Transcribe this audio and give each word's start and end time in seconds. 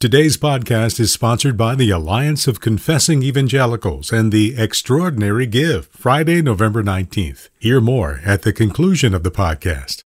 Today's 0.00 0.38
podcast 0.38 0.98
is 0.98 1.12
sponsored 1.12 1.58
by 1.58 1.74
the 1.74 1.90
Alliance 1.90 2.48
of 2.48 2.58
Confessing 2.58 3.22
Evangelicals 3.22 4.10
and 4.10 4.32
the 4.32 4.54
Extraordinary 4.56 5.44
Give, 5.44 5.88
Friday, 5.88 6.40
November 6.40 6.82
19th. 6.82 7.50
Hear 7.58 7.82
more 7.82 8.22
at 8.24 8.40
the 8.40 8.54
conclusion 8.54 9.12
of 9.12 9.24
the 9.24 9.30
podcast. 9.30 10.04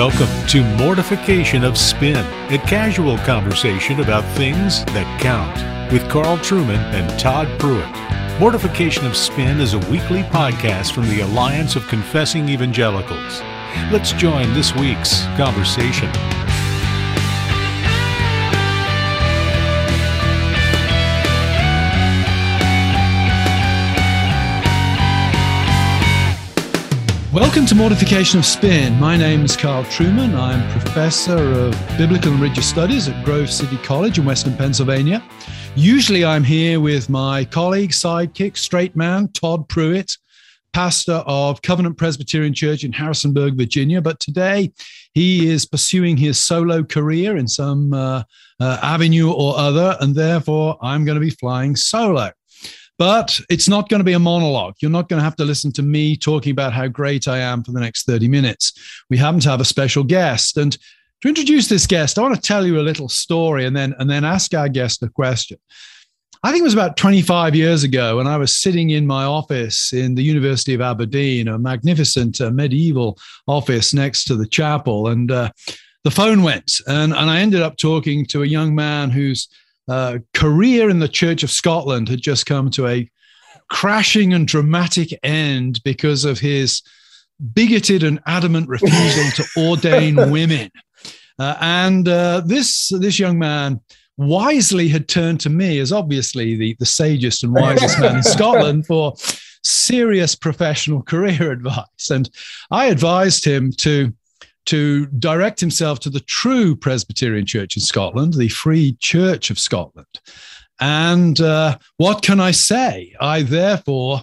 Welcome 0.00 0.46
to 0.46 0.64
Mortification 0.78 1.62
of 1.62 1.76
Spin, 1.76 2.24
a 2.50 2.56
casual 2.66 3.18
conversation 3.18 4.00
about 4.00 4.24
things 4.34 4.82
that 4.86 5.20
count, 5.20 5.92
with 5.92 6.08
Carl 6.08 6.38
Trueman 6.38 6.78
and 6.94 7.20
Todd 7.20 7.46
Pruitt. 7.60 7.86
Mortification 8.40 9.04
of 9.04 9.14
Spin 9.14 9.60
is 9.60 9.74
a 9.74 9.78
weekly 9.90 10.22
podcast 10.22 10.94
from 10.94 11.06
the 11.10 11.20
Alliance 11.20 11.76
of 11.76 11.86
Confessing 11.86 12.48
Evangelicals. 12.48 13.42
Let's 13.92 14.12
join 14.12 14.54
this 14.54 14.74
week's 14.74 15.26
conversation. 15.36 16.08
Welcome 27.32 27.64
to 27.66 27.76
Mortification 27.76 28.40
of 28.40 28.44
Spin. 28.44 28.98
My 28.98 29.16
name 29.16 29.44
is 29.44 29.56
Carl 29.56 29.84
Trueman. 29.84 30.34
I'm 30.34 30.68
professor 30.72 31.38
of 31.38 31.80
biblical 31.96 32.32
and 32.32 32.40
religious 32.40 32.68
studies 32.68 33.06
at 33.06 33.24
Grove 33.24 33.48
City 33.48 33.76
College 33.84 34.18
in 34.18 34.24
Western 34.24 34.56
Pennsylvania. 34.56 35.22
Usually 35.76 36.24
I'm 36.24 36.42
here 36.42 36.80
with 36.80 37.08
my 37.08 37.44
colleague, 37.44 37.90
sidekick, 37.90 38.56
straight 38.56 38.96
man, 38.96 39.28
Todd 39.28 39.68
Pruitt, 39.68 40.16
pastor 40.72 41.22
of 41.24 41.62
Covenant 41.62 41.96
Presbyterian 41.96 42.52
Church 42.52 42.82
in 42.82 42.92
Harrisonburg, 42.92 43.56
Virginia. 43.56 44.02
But 44.02 44.18
today 44.18 44.72
he 45.14 45.48
is 45.48 45.66
pursuing 45.66 46.16
his 46.16 46.36
solo 46.36 46.82
career 46.82 47.36
in 47.36 47.46
some 47.46 47.92
uh, 47.92 48.24
uh, 48.58 48.78
avenue 48.82 49.30
or 49.30 49.56
other, 49.56 49.96
and 50.00 50.16
therefore 50.16 50.78
I'm 50.82 51.04
going 51.04 51.14
to 51.14 51.24
be 51.24 51.30
flying 51.30 51.76
solo. 51.76 52.32
But 53.00 53.40
it's 53.48 53.66
not 53.66 53.88
going 53.88 54.00
to 54.00 54.04
be 54.04 54.12
a 54.12 54.18
monologue. 54.18 54.74
You're 54.82 54.90
not 54.90 55.08
going 55.08 55.20
to 55.20 55.24
have 55.24 55.36
to 55.36 55.44
listen 55.46 55.72
to 55.72 55.82
me 55.82 56.18
talking 56.18 56.50
about 56.50 56.74
how 56.74 56.86
great 56.86 57.28
I 57.28 57.38
am 57.38 57.64
for 57.64 57.72
the 57.72 57.80
next 57.80 58.04
30 58.04 58.28
minutes. 58.28 58.74
We 59.08 59.16
happen 59.16 59.40
to 59.40 59.48
have 59.48 59.62
a 59.62 59.64
special 59.64 60.04
guest. 60.04 60.58
And 60.58 60.76
to 61.22 61.28
introduce 61.28 61.66
this 61.66 61.86
guest, 61.86 62.18
I 62.18 62.22
want 62.22 62.34
to 62.34 62.40
tell 62.42 62.66
you 62.66 62.78
a 62.78 62.82
little 62.82 63.08
story 63.08 63.64
and 63.64 63.74
then, 63.74 63.94
and 63.98 64.10
then 64.10 64.22
ask 64.22 64.52
our 64.52 64.68
guest 64.68 65.02
a 65.02 65.08
question. 65.08 65.56
I 66.42 66.50
think 66.50 66.60
it 66.60 66.64
was 66.64 66.74
about 66.74 66.98
25 66.98 67.56
years 67.56 67.84
ago 67.84 68.18
when 68.18 68.26
I 68.26 68.36
was 68.36 68.54
sitting 68.54 68.90
in 68.90 69.06
my 69.06 69.24
office 69.24 69.94
in 69.94 70.14
the 70.14 70.22
University 70.22 70.74
of 70.74 70.82
Aberdeen, 70.82 71.48
a 71.48 71.58
magnificent 71.58 72.38
uh, 72.42 72.50
medieval 72.50 73.18
office 73.46 73.94
next 73.94 74.24
to 74.24 74.36
the 74.36 74.46
chapel. 74.46 75.08
And 75.08 75.30
uh, 75.30 75.52
the 76.04 76.10
phone 76.10 76.42
went, 76.42 76.70
and, 76.86 77.14
and 77.14 77.30
I 77.30 77.40
ended 77.40 77.62
up 77.62 77.78
talking 77.78 78.26
to 78.26 78.42
a 78.42 78.46
young 78.46 78.74
man 78.74 79.08
who's 79.08 79.48
uh, 79.90 80.18
career 80.34 80.88
in 80.88 81.00
the 81.00 81.08
Church 81.08 81.42
of 81.42 81.50
Scotland 81.50 82.08
had 82.08 82.22
just 82.22 82.46
come 82.46 82.70
to 82.70 82.86
a 82.86 83.10
crashing 83.68 84.32
and 84.32 84.46
dramatic 84.46 85.18
end 85.24 85.80
because 85.84 86.24
of 86.24 86.38
his 86.38 86.80
bigoted 87.54 88.04
and 88.04 88.20
adamant 88.24 88.68
refusal 88.68 89.30
to 89.32 89.44
ordain 89.60 90.30
women. 90.30 90.70
Uh, 91.40 91.56
and 91.60 92.06
uh, 92.06 92.40
this 92.46 92.92
this 93.00 93.18
young 93.18 93.38
man 93.38 93.80
wisely 94.16 94.86
had 94.88 95.08
turned 95.08 95.40
to 95.40 95.50
me 95.50 95.80
as 95.80 95.92
obviously 95.92 96.54
the, 96.54 96.76
the 96.78 96.86
sagest 96.86 97.42
and 97.42 97.52
wisest 97.52 97.98
man 97.98 98.16
in 98.16 98.22
Scotland 98.22 98.86
for 98.86 99.14
serious 99.64 100.36
professional 100.36 101.02
career 101.02 101.50
advice. 101.52 102.10
And 102.10 102.30
I 102.70 102.86
advised 102.86 103.44
him 103.44 103.72
to 103.78 104.12
to 104.70 105.06
direct 105.06 105.58
himself 105.58 105.98
to 105.98 106.10
the 106.10 106.20
true 106.20 106.76
Presbyterian 106.76 107.44
Church 107.44 107.76
in 107.76 107.82
Scotland, 107.82 108.34
the 108.34 108.48
Free 108.48 108.96
Church 109.00 109.50
of 109.50 109.58
Scotland. 109.58 110.06
And 110.78 111.40
uh, 111.40 111.76
what 111.96 112.22
can 112.22 112.38
I 112.38 112.52
say? 112.52 113.12
I 113.20 113.42
therefore 113.42 114.22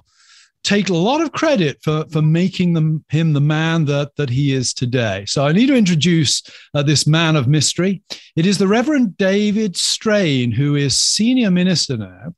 take 0.63 0.87
a 0.87 0.93
lot 0.93 1.19
of 1.19 1.33
credit 1.33 1.77
for, 1.83 2.05
for 2.11 2.21
making 2.21 2.71
them, 2.73 3.03
him 3.09 3.33
the 3.33 3.41
man 3.41 3.83
that, 3.85 4.15
that 4.15 4.29
he 4.29 4.53
is 4.53 4.73
today. 4.73 5.25
So 5.25 5.45
I 5.45 5.51
need 5.51 5.67
to 5.67 5.75
introduce 5.75 6.41
uh, 6.73 6.81
this 6.81 7.05
man 7.05 7.35
of 7.35 7.49
mystery. 7.49 8.01
It 8.37 8.45
is 8.45 8.57
the 8.57 8.69
Reverend 8.69 9.17
David 9.17 9.75
Strain, 9.75 10.51
who 10.51 10.75
is 10.75 10.97
senior 10.97 11.51
minister 11.51 11.97
now 11.97 12.33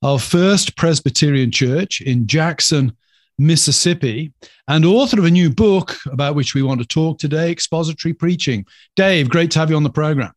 of 0.00 0.22
First 0.22 0.76
Presbyterian 0.76 1.50
Church 1.50 2.00
in 2.00 2.26
Jackson, 2.26 2.96
Mississippi, 3.40 4.32
and 4.68 4.84
author 4.84 5.18
of 5.18 5.24
a 5.24 5.30
new 5.30 5.50
book 5.50 5.96
about 6.06 6.34
which 6.34 6.54
we 6.54 6.62
want 6.62 6.80
to 6.80 6.86
talk 6.86 7.18
today 7.18 7.50
expository 7.50 8.12
preaching. 8.12 8.66
Dave, 8.96 9.30
great 9.30 9.50
to 9.52 9.58
have 9.58 9.70
you 9.70 9.76
on 9.76 9.82
the 9.82 9.90
program. 9.90 10.32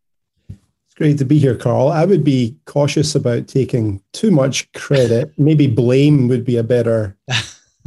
It's 0.49 0.95
great 0.95 1.17
to 1.17 1.25
be 1.25 1.37
here, 1.37 1.55
Carl. 1.55 1.89
I 1.89 2.05
would 2.05 2.23
be 2.23 2.55
cautious 2.65 3.13
about 3.13 3.47
taking 3.47 4.01
too 4.13 4.31
much 4.31 4.71
credit. 4.71 5.33
Maybe 5.37 5.67
blame 5.67 6.27
would 6.29 6.45
be 6.45 6.57
a 6.57 6.63
better 6.63 7.17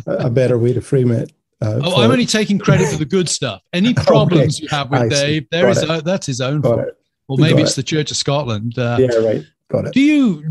a 0.07 0.29
better 0.29 0.59
way 0.59 0.75
to 0.75 0.81
frame 0.83 1.11
it. 1.11 1.33
Uh, 1.63 1.81
oh, 1.83 2.03
I'm 2.03 2.11
only 2.11 2.27
taking 2.27 2.59
credit 2.59 2.89
for 2.89 2.99
the 2.99 3.07
good 3.07 3.29
stuff. 3.31 3.63
Any 3.73 3.95
problems 3.95 4.59
okay. 4.59 4.65
you 4.65 4.69
have 4.69 4.91
with 4.91 5.01
I 5.01 5.09
Dave, 5.09 5.47
there 5.51 5.69
is 5.71 5.83
a, 5.83 6.03
that's 6.05 6.27
his 6.27 6.43
own 6.43 6.61
Got 6.61 6.69
fault. 6.77 6.89
It. 6.89 6.99
Well, 7.29 7.39
maybe 7.39 7.63
it's 7.63 7.73
it. 7.73 7.77
the 7.77 7.83
Church 7.83 8.11
of 8.11 8.19
Scotland. 8.19 8.79
Uh, 8.79 8.99
yeah, 9.01 9.17
right. 9.17 9.43
Got 9.71 9.87
it. 9.87 9.95
Do 9.95 10.01
you 10.01 10.45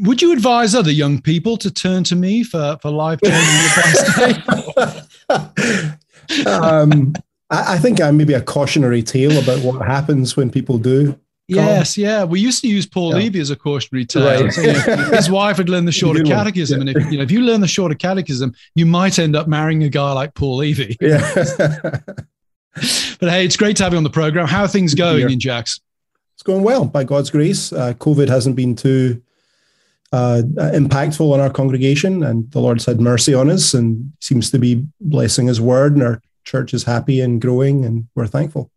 would 0.00 0.22
you 0.22 0.32
advise 0.32 0.74
other 0.74 0.90
young 0.90 1.20
people 1.20 1.56
to 1.58 1.70
turn 1.70 2.04
to 2.04 2.16
me 2.16 2.42
for, 2.42 2.78
for 2.80 2.90
life 2.90 3.20
changing 3.22 3.40
advice? 5.28 5.96
um, 6.46 7.14
I, 7.50 7.74
I, 7.74 7.78
think 7.78 8.00
I'm 8.00 8.16
maybe 8.16 8.34
a 8.34 8.40
cautionary 8.40 9.02
tale 9.02 9.38
about 9.42 9.60
what 9.60 9.86
happens 9.86 10.36
when 10.36 10.50
people 10.50 10.78
do. 10.78 11.18
Yes, 11.46 11.98
yeah. 11.98 12.24
We 12.24 12.40
used 12.40 12.62
to 12.62 12.68
use 12.68 12.86
Paul 12.86 13.10
yeah. 13.10 13.16
Levy 13.16 13.40
as 13.40 13.50
a 13.50 13.56
cautionary 13.56 14.06
tale. 14.06 14.44
Right. 14.44 14.52
So, 14.52 14.62
you 14.62 14.72
know, 14.72 15.10
his 15.10 15.30
wife 15.30 15.58
had 15.58 15.68
learned 15.68 15.86
the 15.86 15.92
shorter 16.00 16.24
catechism, 16.24 16.80
yeah. 16.80 16.88
and 16.88 16.96
if 16.96 17.12
you 17.12 17.18
know 17.18 17.24
if 17.24 17.30
you 17.30 17.42
learn 17.42 17.60
the 17.60 17.68
shorter 17.68 17.94
catechism, 17.94 18.54
you 18.74 18.86
might 18.86 19.18
end 19.18 19.36
up 19.36 19.46
marrying 19.46 19.82
a 19.82 19.90
guy 19.90 20.12
like 20.12 20.34
Paul 20.34 20.56
Levy. 20.56 20.96
Yeah. 21.02 21.34
but 22.74 23.28
hey, 23.28 23.44
it's 23.44 23.58
great 23.58 23.76
to 23.76 23.84
have 23.84 23.92
you 23.92 23.98
on 23.98 24.04
the 24.04 24.10
program. 24.10 24.46
How 24.46 24.62
are 24.62 24.68
things 24.68 24.94
going 24.94 25.28
in 25.28 25.38
Jackson? 25.38 25.82
It's 26.34 26.42
going 26.42 26.62
well, 26.62 26.86
by 26.86 27.04
God's 27.04 27.30
grace. 27.30 27.72
Uh, 27.72 27.92
COVID 27.92 28.28
hasn't 28.28 28.56
been 28.56 28.74
too 28.74 29.22
uh, 30.14 30.42
impactful 30.58 31.32
on 31.32 31.40
our 31.40 31.50
congregation, 31.50 32.22
and 32.22 32.48
the 32.52 32.60
Lord's 32.60 32.86
had 32.86 33.00
mercy 33.00 33.34
on 33.34 33.50
us 33.50 33.74
and 33.74 34.12
seems 34.20 34.48
to 34.52 34.58
be 34.60 34.84
blessing 35.00 35.48
His 35.48 35.60
word, 35.60 35.94
and 35.94 36.02
our 36.04 36.22
church 36.44 36.72
is 36.72 36.84
happy 36.84 37.20
and 37.20 37.40
growing, 37.40 37.84
and 37.84 38.06
we're 38.14 38.28
thankful. 38.28 38.70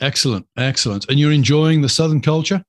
Excellent, 0.00 0.46
excellent. 0.56 1.08
And 1.08 1.18
you're 1.18 1.32
enjoying 1.32 1.80
the 1.80 1.88
Southern 1.88 2.20
culture? 2.20 2.62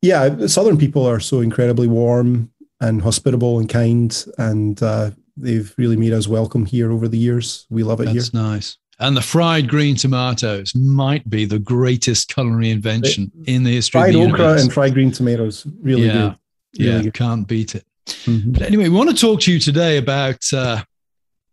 Yeah, 0.00 0.46
Southern 0.46 0.78
people 0.78 1.06
are 1.06 1.20
so 1.20 1.40
incredibly 1.40 1.86
warm 1.86 2.50
and 2.80 3.02
hospitable 3.02 3.58
and 3.58 3.68
kind, 3.68 4.24
and 4.38 4.82
uh, 4.82 5.10
they've 5.36 5.74
really 5.76 5.96
made 5.96 6.14
us 6.14 6.28
welcome 6.28 6.64
here 6.64 6.90
over 6.90 7.08
the 7.08 7.18
years. 7.18 7.66
We 7.68 7.82
love 7.82 8.00
it 8.00 8.04
That's 8.04 8.12
here. 8.14 8.22
That's 8.22 8.34
nice. 8.34 8.78
And 9.00 9.16
the 9.16 9.22
fried 9.22 9.68
green 9.68 9.96
tomatoes 9.96 10.72
might 10.74 11.28
be 11.28 11.44
the 11.44 11.58
greatest 11.58 12.32
culinary 12.32 12.70
invention 12.70 13.30
it, 13.42 13.54
in 13.54 13.64
the 13.64 13.74
history 13.74 14.00
fried 14.00 14.14
of 14.14 14.20
the 14.22 14.28
okra 14.28 14.60
and 14.60 14.72
fried 14.72 14.94
green 14.94 15.12
tomatoes, 15.12 15.66
really 15.82 16.06
yeah. 16.06 16.12
good 16.12 16.38
yeah, 16.72 17.00
you 17.00 17.12
can't 17.12 17.46
beat 17.46 17.74
it. 17.74 17.84
Mm-hmm. 18.06 18.52
But 18.52 18.62
anyway, 18.62 18.84
we 18.84 18.96
want 18.96 19.10
to 19.10 19.16
talk 19.16 19.40
to 19.42 19.52
you 19.52 19.58
today 19.58 19.98
about 19.98 20.42
uh, 20.52 20.82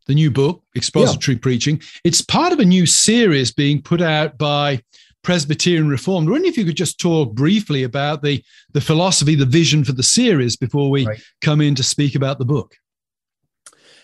the 0.08 0.14
new 0.14 0.32
book, 0.32 0.64
Expository 0.76 1.36
yeah. 1.36 1.42
Preaching. 1.42 1.82
It's 2.04 2.22
part 2.22 2.54
of 2.54 2.60
a 2.60 2.66
new 2.66 2.86
series 2.86 3.52
being 3.52 3.82
put 3.82 4.02
out 4.02 4.38
by 4.38 4.82
Presbyterian 5.24 5.90
Reformed. 5.90 6.30
I 6.30 6.32
wonder 6.34 6.48
if 6.48 6.58
you 6.58 6.66
could 6.66 6.78
just 6.78 7.00
talk 7.00 7.34
briefly 7.34 7.84
about 7.84 8.22
the, 8.22 8.44
the 8.74 8.82
philosophy, 8.82 9.36
the 9.36 9.46
vision 9.46 9.84
for 9.84 9.92
the 9.92 10.04
series 10.04 10.56
before 10.56 10.90
we 10.90 11.06
right. 11.06 11.20
come 11.42 11.62
in 11.62 11.76
to 11.76 11.84
speak 11.84 12.16
about 12.16 12.38
the 12.38 12.46
book. 12.46 12.76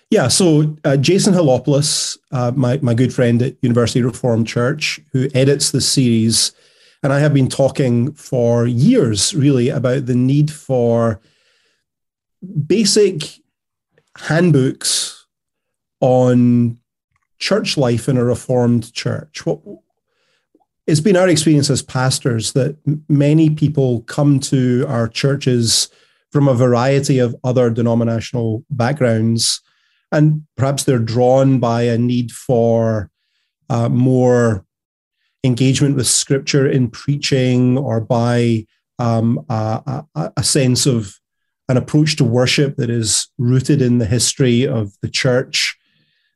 Yeah, 0.10 0.28
so 0.28 0.75
uh, 0.84 0.98
Jason 0.98 1.34
Helopoulos, 1.34 2.18
uh, 2.31 2.52
my, 2.54 2.80
my 2.81 2.94
good 2.94 3.14
friend 3.14 3.42
at 3.42 3.56
University 3.62 4.02
Reformed 4.02 4.46
Church, 4.46 5.00
who 5.14 5.30
edits 5.34 5.72
the 5.72 5.80
series, 5.80 6.52
and 7.03 7.12
I 7.12 7.19
have 7.19 7.33
been 7.33 7.50
talking 7.50 8.13
for 8.13 8.68
years, 8.68 9.33
really, 9.33 9.69
about 9.69 10.06
the 10.06 10.15
need 10.15 10.51
for 10.51 11.19
basic 12.68 13.39
handbooks 14.18 15.25
on 16.00 16.77
church 17.39 17.77
life 17.77 18.07
in 18.07 18.18
a 18.18 18.24
reformed 18.24 18.94
church. 18.94 19.45
What, 19.45 19.59
it's 20.86 21.00
been 21.00 21.15
our 21.18 21.27
experience 21.27 21.69
as 21.69 21.81
pastors 21.81 22.53
that 22.53 22.77
many 23.07 23.50
people 23.50 24.01
come 24.01 24.39
to 24.42 24.86
our 24.88 25.07
churches 25.07 25.89
from 26.31 26.47
a 26.47 26.54
variety 26.54 27.19
of 27.19 27.36
other 27.44 27.69
denominational 27.69 28.63
backgrounds, 28.69 29.62
and 30.12 30.45
perhaps 30.56 30.83
they're 30.83 31.00
drawn 31.00 31.59
by 31.59 31.83
a 31.83 31.97
need 31.97 32.31
for 32.31 33.09
uh, 33.69 33.89
more 33.89 34.65
engagement 35.44 35.96
with 35.96 36.08
scripture 36.08 36.70
in 36.70 36.90
preaching 36.90 37.78
or 37.78 38.00
by 38.00 38.66
um, 39.00 39.44
a, 39.50 40.04
a, 40.16 40.34
a 40.38 40.44
sense 40.44 40.86
of 40.86 41.20
an 41.70 41.78
approach 41.78 42.16
to 42.18 42.24
worship 42.24 42.76
that 42.76 42.90
is 42.90 43.28
rooted 43.38 43.82
in 43.82 43.98
the 43.98 44.06
history 44.06 44.68
of 44.68 44.94
the 45.02 45.10
church. 45.10 45.78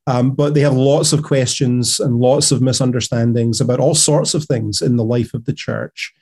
Um, 0.08 0.32
but 0.32 0.54
they 0.54 0.62
have 0.62 0.74
lots 0.74 1.14
of 1.14 1.24
questions 1.24 2.00
and 2.00 2.20
lots 2.20 2.52
of 2.52 2.62
misunderstandings 2.62 3.60
about 3.60 3.80
all 3.80 3.96
sorts 3.96 4.34
of 4.34 4.46
things 4.46 4.82
in 4.82 4.98
the 4.98 5.04
life 5.04 5.34
of 5.34 5.46
the 5.46 5.54
church 5.54 6.14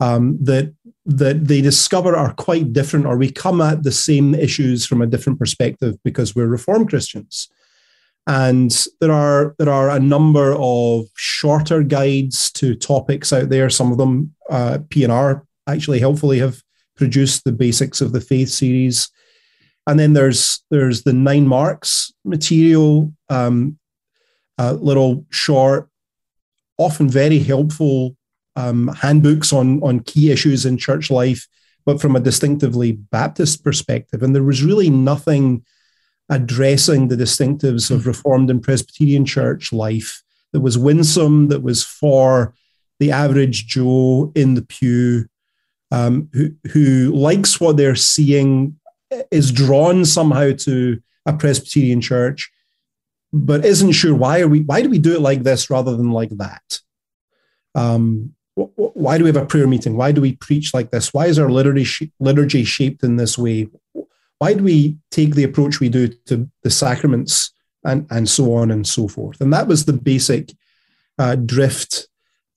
um, 0.00 0.38
that 0.42 0.74
that 1.06 1.46
they 1.46 1.60
discover 1.60 2.16
are 2.16 2.32
quite 2.34 2.72
different, 2.72 3.06
or 3.06 3.16
we 3.16 3.30
come 3.30 3.60
at 3.60 3.82
the 3.82 3.92
same 3.92 4.34
issues 4.34 4.86
from 4.86 5.02
a 5.02 5.06
different 5.06 5.38
perspective 5.38 5.96
because 6.02 6.34
we're 6.34 6.46
Reformed 6.46 6.88
Christians. 6.88 7.48
And 8.26 8.86
there 9.00 9.12
are 9.12 9.54
there 9.58 9.70
are 9.70 9.90
a 9.90 10.00
number 10.00 10.54
of 10.56 11.06
shorter 11.16 11.82
guides 11.82 12.50
to 12.52 12.74
topics 12.74 13.32
out 13.32 13.48
there. 13.48 13.70
Some 13.70 13.90
of 13.90 13.98
them 13.98 14.34
uh, 14.48 14.78
P&R 14.88 15.44
actually 15.66 16.00
helpfully 16.00 16.38
have 16.38 16.62
produced 16.96 17.44
the 17.44 17.52
basics 17.52 18.00
of 18.00 18.12
the 18.12 18.20
faith 18.20 18.50
series. 18.50 19.08
And 19.86 19.98
then 19.98 20.12
there's 20.12 20.62
there's 20.70 21.02
the 21.02 21.12
nine 21.12 21.48
marks 21.48 22.12
material, 22.24 23.12
um, 23.28 23.78
little 24.58 25.24
short, 25.30 25.88
often 26.78 27.08
very 27.08 27.38
helpful 27.38 28.16
um, 28.56 28.88
handbooks 28.88 29.52
on 29.52 29.82
on 29.82 30.00
key 30.00 30.30
issues 30.30 30.66
in 30.66 30.76
church 30.76 31.10
life, 31.10 31.48
but 31.86 32.00
from 32.00 32.16
a 32.16 32.20
distinctively 32.20 32.92
Baptist 32.92 33.64
perspective. 33.64 34.22
And 34.22 34.34
there 34.34 34.42
was 34.42 34.62
really 34.62 34.90
nothing 34.90 35.64
addressing 36.30 37.08
the 37.08 37.16
distinctives 37.16 37.90
of 37.90 38.06
Reformed 38.06 38.48
and 38.48 38.62
Presbyterian 38.62 39.26
church 39.26 39.72
life 39.72 40.22
that 40.52 40.60
was 40.60 40.78
winsome, 40.78 41.48
that 41.48 41.62
was 41.62 41.84
for 41.84 42.54
the 43.00 43.10
average 43.10 43.66
Joe 43.66 44.32
in 44.34 44.54
the 44.54 44.62
pew, 44.62 45.26
um, 45.90 46.28
who 46.32 46.52
who 46.70 47.12
likes 47.12 47.60
what 47.60 47.76
they're 47.76 47.96
seeing, 47.96 48.78
is 49.30 49.50
drawn 49.50 50.04
somehow 50.04 50.52
to 50.58 51.02
a 51.26 51.32
Presbyterian 51.32 52.00
church, 52.00 52.50
but 53.32 53.64
isn't 53.64 53.92
sure 53.92 54.14
why 54.14 54.40
are 54.40 54.48
we 54.48 54.60
why 54.60 54.82
do 54.82 54.88
we 54.88 54.98
do 54.98 55.14
it 55.14 55.20
like 55.20 55.42
this 55.42 55.68
rather 55.68 55.96
than 55.96 56.12
like 56.12 56.30
that. 56.30 56.80
Um, 57.74 58.34
why 58.54 59.16
do 59.16 59.24
we 59.24 59.28
have 59.28 59.36
a 59.36 59.46
prayer 59.46 59.66
meeting? 59.66 59.96
Why 59.96 60.12
do 60.12 60.20
we 60.20 60.36
preach 60.36 60.74
like 60.74 60.90
this? 60.90 61.14
Why 61.14 61.26
is 61.26 61.38
our 61.38 61.50
liturgy, 61.50 62.12
liturgy 62.20 62.64
shaped 62.64 63.02
in 63.02 63.16
this 63.16 63.38
way? 63.38 63.68
Why 64.40 64.54
do 64.54 64.64
we 64.64 64.96
take 65.10 65.34
the 65.34 65.44
approach 65.44 65.80
we 65.80 65.90
do 65.90 66.08
to 66.26 66.50
the 66.62 66.70
sacraments 66.70 67.52
and, 67.84 68.06
and 68.10 68.26
so 68.26 68.54
on 68.54 68.70
and 68.70 68.86
so 68.86 69.06
forth? 69.06 69.38
And 69.42 69.52
that 69.52 69.68
was 69.68 69.84
the 69.84 69.92
basic 69.92 70.52
uh, 71.18 71.36
drift 71.36 72.08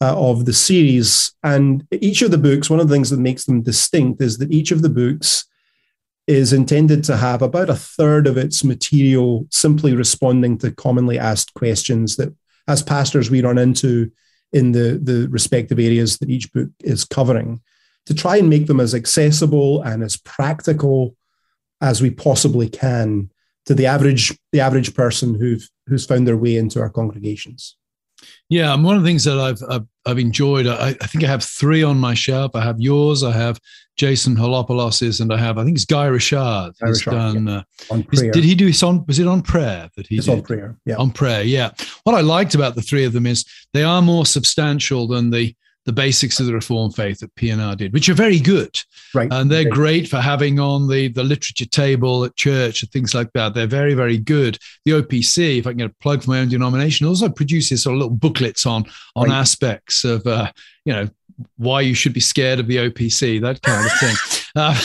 uh, 0.01 0.17
of 0.17 0.45
the 0.45 0.53
series. 0.53 1.33
And 1.43 1.85
each 1.91 2.21
of 2.21 2.31
the 2.31 2.37
books, 2.37 2.69
one 2.69 2.79
of 2.79 2.87
the 2.87 2.95
things 2.95 3.09
that 3.09 3.19
makes 3.19 3.43
them 3.43 3.61
distinct 3.61 4.21
is 4.21 4.37
that 4.37 4.51
each 4.51 4.71
of 4.71 4.81
the 4.81 4.89
books 4.89 5.45
is 6.25 6.53
intended 6.53 7.03
to 7.03 7.17
have 7.17 7.41
about 7.41 7.69
a 7.69 7.75
third 7.75 8.27
of 8.27 8.37
its 8.37 8.63
material 8.63 9.45
simply 9.51 9.93
responding 9.93 10.57
to 10.59 10.71
commonly 10.71 11.19
asked 11.19 11.53
questions 11.53 12.15
that, 12.15 12.33
as 12.65 12.81
pastors, 12.81 13.29
we 13.29 13.41
run 13.41 13.57
into 13.57 14.09
in 14.53 14.71
the, 14.71 15.01
the 15.03 15.27
respective 15.29 15.79
areas 15.79 16.17
that 16.19 16.29
each 16.29 16.53
book 16.53 16.69
is 16.81 17.03
covering 17.03 17.61
to 18.05 18.13
try 18.13 18.37
and 18.37 18.49
make 18.49 18.67
them 18.67 18.79
as 18.79 18.95
accessible 18.95 19.81
and 19.81 20.01
as 20.01 20.15
practical 20.15 21.17
as 21.81 22.01
we 22.01 22.09
possibly 22.09 22.69
can 22.69 23.29
to 23.65 23.73
the 23.73 23.85
average 23.85 24.37
the 24.51 24.59
average 24.59 24.93
person 24.93 25.35
who've 25.35 25.67
who's 25.87 26.05
found 26.05 26.27
their 26.27 26.37
way 26.37 26.57
into 26.57 26.79
our 26.79 26.89
congregations. 26.89 27.77
Yeah, 28.49 28.73
and 28.73 28.83
one 28.83 28.95
of 28.95 29.03
the 29.03 29.07
things 29.07 29.23
that 29.25 29.39
I've 29.39 29.61
I've, 29.69 29.87
I've 30.05 30.19
enjoyed, 30.19 30.67
I, 30.67 30.89
I, 30.89 31.07
think 31.07 31.23
I 31.23 31.27
have 31.27 31.43
three 31.43 31.83
on 31.83 31.97
my 31.97 32.13
shelf. 32.13 32.51
I 32.55 32.63
have 32.63 32.79
yours, 32.79 33.23
I 33.23 33.31
have 33.31 33.59
Jason 33.97 34.35
Helopoulos's, 34.35 35.19
and 35.19 35.33
I 35.33 35.37
have 35.37 35.57
I 35.57 35.63
think 35.63 35.75
it's 35.75 35.85
Guy 35.85 36.05
Richard. 36.05 36.73
Guy 36.79 36.89
Richard 36.89 37.11
done. 37.11 37.47
Yeah. 37.47 37.55
Uh, 37.57 37.63
on 37.91 38.03
prayer. 38.03 38.31
did 38.31 38.43
he 38.43 38.55
do 38.55 38.67
it 38.67 38.83
on? 38.83 39.05
Was 39.07 39.19
it 39.19 39.27
on 39.27 39.41
prayer 39.41 39.89
that 39.95 40.07
he? 40.07 40.17
It's 40.17 40.27
did? 40.27 40.33
on 40.33 40.41
prayer. 40.41 40.77
Yeah, 40.85 40.95
on 40.95 41.11
prayer. 41.11 41.43
Yeah. 41.43 41.71
What 42.03 42.15
I 42.15 42.21
liked 42.21 42.55
about 42.55 42.75
the 42.75 42.81
three 42.81 43.05
of 43.05 43.13
them 43.13 43.25
is 43.25 43.45
they 43.73 43.83
are 43.83 44.01
more 44.01 44.25
substantial 44.25 45.07
than 45.07 45.29
the 45.29 45.55
the 45.85 45.93
basics 45.93 46.39
of 46.39 46.45
the 46.45 46.53
Reformed 46.53 46.95
faith 46.95 47.19
that 47.19 47.35
P&R 47.35 47.75
did, 47.75 47.91
which 47.91 48.07
are 48.07 48.13
very 48.13 48.39
good. 48.39 48.79
Right. 49.13 49.31
And 49.31 49.51
they're 49.51 49.69
great 49.69 50.07
for 50.07 50.17
having 50.17 50.59
on 50.59 50.87
the, 50.87 51.09
the 51.09 51.23
literature 51.23 51.65
table 51.65 52.23
at 52.23 52.35
church 52.35 52.81
and 52.81 52.91
things 52.91 53.13
like 53.13 53.31
that. 53.33 53.53
They're 53.53 53.67
very, 53.67 53.93
very 53.93 54.17
good. 54.17 54.57
The 54.85 54.91
OPC, 54.91 55.59
if 55.59 55.67
I 55.67 55.71
can 55.71 55.79
get 55.79 55.91
a 55.91 55.95
plug 56.01 56.23
for 56.23 56.31
my 56.31 56.39
own 56.39 56.49
denomination, 56.49 57.05
also 57.05 57.27
produces 57.27 57.83
sort 57.83 57.95
of 57.95 58.01
little 58.01 58.15
booklets 58.15 58.65
on, 58.65 58.85
on 59.15 59.29
right. 59.29 59.35
aspects 59.35 60.05
of, 60.05 60.25
uh, 60.25 60.51
you 60.85 60.93
know, 60.93 61.09
why 61.57 61.81
you 61.81 61.95
should 61.95 62.13
be 62.13 62.21
scared 62.21 62.59
of 62.59 62.67
the 62.67 62.77
OPC, 62.77 63.41
that 63.41 63.61
kind 63.61 63.85
of 63.85 63.91
thing. 63.99 64.15
uh, 64.55 64.79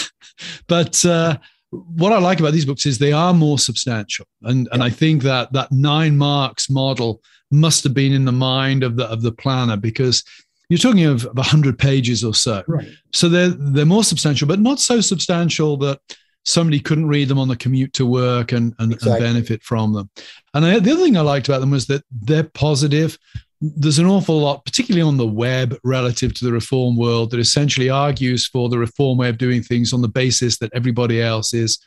but 0.66 1.04
uh, 1.04 1.36
what 1.70 2.12
I 2.12 2.18
like 2.18 2.40
about 2.40 2.54
these 2.54 2.64
books 2.64 2.86
is 2.86 2.98
they 2.98 3.12
are 3.12 3.32
more 3.32 3.58
substantial. 3.58 4.26
And, 4.42 4.66
yeah. 4.66 4.74
and 4.74 4.82
I 4.82 4.90
think 4.90 5.22
that 5.22 5.52
that 5.52 5.70
nine 5.70 6.16
marks 6.16 6.68
model 6.68 7.22
must 7.52 7.84
have 7.84 7.94
been 7.94 8.12
in 8.12 8.24
the 8.24 8.32
mind 8.32 8.82
of 8.82 8.96
the, 8.96 9.06
of 9.06 9.22
the 9.22 9.30
planner 9.30 9.76
because– 9.76 10.24
you're 10.68 10.78
talking 10.78 11.04
of 11.04 11.24
100 11.24 11.78
pages 11.78 12.22
or 12.22 12.34
so. 12.34 12.62
Right. 12.66 12.88
So 13.12 13.28
they're, 13.28 13.48
they're 13.48 13.86
more 13.86 14.04
substantial, 14.04 14.46
but 14.46 14.60
not 14.60 14.80
so 14.80 15.00
substantial 15.00 15.76
that 15.78 16.00
somebody 16.44 16.80
couldn't 16.80 17.08
read 17.08 17.28
them 17.28 17.38
on 17.38 17.48
the 17.48 17.56
commute 17.56 17.92
to 17.94 18.06
work 18.06 18.52
and, 18.52 18.74
and, 18.78 18.92
exactly. 18.92 19.26
and 19.26 19.34
benefit 19.34 19.62
from 19.62 19.92
them. 19.92 20.10
And 20.54 20.64
I, 20.64 20.78
the 20.78 20.92
other 20.92 21.02
thing 21.02 21.16
I 21.16 21.22
liked 21.22 21.48
about 21.48 21.60
them 21.60 21.70
was 21.70 21.86
that 21.86 22.04
they're 22.10 22.44
positive. 22.44 23.18
There's 23.60 23.98
an 23.98 24.06
awful 24.06 24.40
lot, 24.40 24.64
particularly 24.64 25.02
on 25.02 25.16
the 25.16 25.26
web, 25.26 25.76
relative 25.84 26.34
to 26.34 26.44
the 26.44 26.52
reform 26.52 26.96
world, 26.96 27.30
that 27.30 27.40
essentially 27.40 27.90
argues 27.90 28.46
for 28.46 28.68
the 28.68 28.78
reform 28.78 29.18
way 29.18 29.28
of 29.28 29.38
doing 29.38 29.62
things 29.62 29.92
on 29.92 30.00
the 30.00 30.08
basis 30.08 30.58
that 30.58 30.72
everybody 30.74 31.20
else 31.20 31.52
is 31.52 31.78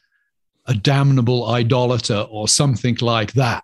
a 0.68 0.74
damnable 0.74 1.50
idolater 1.50 2.28
or 2.30 2.48
something 2.48 2.98
like 3.02 3.34
that. 3.34 3.64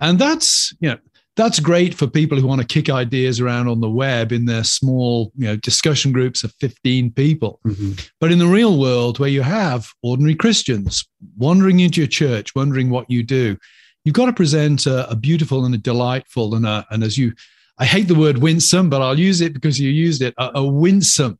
And 0.00 0.18
that's, 0.18 0.72
you 0.80 0.90
know, 0.90 0.98
that's 1.36 1.60
great 1.60 1.94
for 1.94 2.06
people 2.06 2.38
who 2.38 2.46
want 2.46 2.60
to 2.60 2.66
kick 2.66 2.90
ideas 2.90 3.40
around 3.40 3.68
on 3.68 3.80
the 3.80 3.88
web 3.88 4.32
in 4.32 4.44
their 4.44 4.64
small 4.64 5.32
you 5.36 5.46
know 5.46 5.56
discussion 5.56 6.12
groups 6.12 6.44
of 6.44 6.52
15 6.60 7.12
people 7.12 7.60
mm-hmm. 7.66 7.92
but 8.20 8.32
in 8.32 8.38
the 8.38 8.46
real 8.46 8.78
world 8.78 9.18
where 9.18 9.28
you 9.28 9.42
have 9.42 9.88
ordinary 10.02 10.34
christians 10.34 11.06
wandering 11.36 11.80
into 11.80 12.00
your 12.00 12.08
church 12.08 12.54
wondering 12.54 12.90
what 12.90 13.10
you 13.10 13.22
do 13.22 13.56
you've 14.04 14.14
got 14.14 14.26
to 14.26 14.32
present 14.32 14.86
a, 14.86 15.08
a 15.10 15.16
beautiful 15.16 15.64
and 15.64 15.74
a 15.74 15.78
delightful 15.78 16.54
and 16.54 16.66
a, 16.66 16.86
and 16.90 17.02
as 17.02 17.16
you 17.16 17.32
i 17.78 17.84
hate 17.84 18.08
the 18.08 18.14
word 18.14 18.38
winsome 18.38 18.90
but 18.90 19.02
i'll 19.02 19.18
use 19.18 19.40
it 19.40 19.54
because 19.54 19.80
you 19.80 19.90
used 19.90 20.22
it 20.22 20.34
a, 20.38 20.50
a 20.56 20.64
winsome 20.64 21.38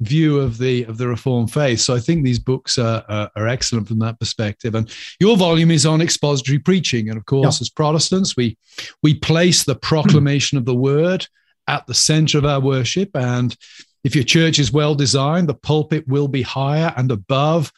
view 0.00 0.40
of 0.40 0.58
the 0.58 0.84
of 0.84 0.98
the 0.98 1.08
reformed 1.08 1.52
faith. 1.52 1.80
So 1.80 1.94
I 1.94 2.00
think 2.00 2.24
these 2.24 2.38
books 2.38 2.78
are, 2.78 3.04
are, 3.08 3.30
are 3.36 3.48
excellent 3.48 3.88
from 3.88 4.00
that 4.00 4.18
perspective. 4.18 4.74
And 4.74 4.92
your 5.20 5.36
volume 5.36 5.70
is 5.70 5.86
on 5.86 6.00
expository 6.00 6.58
preaching, 6.58 7.08
and 7.08 7.18
of 7.18 7.26
course, 7.26 7.60
yeah. 7.60 7.64
as 7.64 7.70
Protestants, 7.70 8.36
we 8.36 8.56
we 9.02 9.14
place 9.14 9.64
the 9.64 9.76
proclamation 9.76 10.58
of 10.58 10.64
the 10.64 10.74
word 10.74 11.26
at 11.66 11.86
the 11.86 11.94
center 11.94 12.38
of 12.38 12.44
our 12.44 12.60
worship. 12.60 13.10
And 13.14 13.56
if 14.02 14.14
your 14.14 14.24
church 14.24 14.58
is 14.58 14.72
well 14.72 14.94
designed, 14.94 15.48
the 15.48 15.54
pulpit 15.54 16.06
will 16.06 16.28
be 16.28 16.42
higher 16.42 16.92
and 16.96 17.10
above 17.10 17.72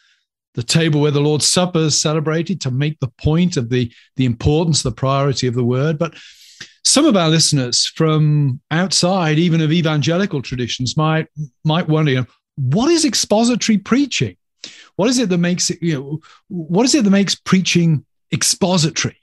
the 0.54 0.62
table 0.62 1.02
where 1.02 1.10
the 1.10 1.20
Lord's 1.20 1.46
Supper 1.46 1.80
is 1.80 2.00
celebrated 2.00 2.62
to 2.62 2.70
make 2.70 2.98
the 2.98 3.12
point 3.22 3.56
of 3.56 3.68
the, 3.68 3.92
the 4.16 4.24
importance, 4.24 4.82
the 4.82 4.90
priority 4.90 5.46
of 5.46 5.54
the 5.54 5.62
word. 5.62 5.98
But 5.98 6.14
some 6.96 7.04
of 7.04 7.14
our 7.14 7.28
listeners 7.28 7.84
from 7.94 8.58
outside, 8.70 9.38
even 9.38 9.60
of 9.60 9.70
evangelical 9.70 10.40
traditions, 10.40 10.96
might 10.96 11.26
might 11.62 11.86
wonder, 11.86 12.10
you 12.10 12.20
know, 12.20 12.26
what 12.56 12.90
is 12.90 13.04
expository 13.04 13.76
preaching? 13.76 14.34
What 14.94 15.10
is 15.10 15.18
it 15.18 15.28
that 15.28 15.36
makes 15.36 15.68
it, 15.68 15.82
you 15.82 15.92
know, 15.92 16.20
what 16.48 16.86
is 16.86 16.94
it 16.94 17.04
that 17.04 17.10
makes 17.10 17.34
preaching 17.34 18.06
expository? 18.32 19.18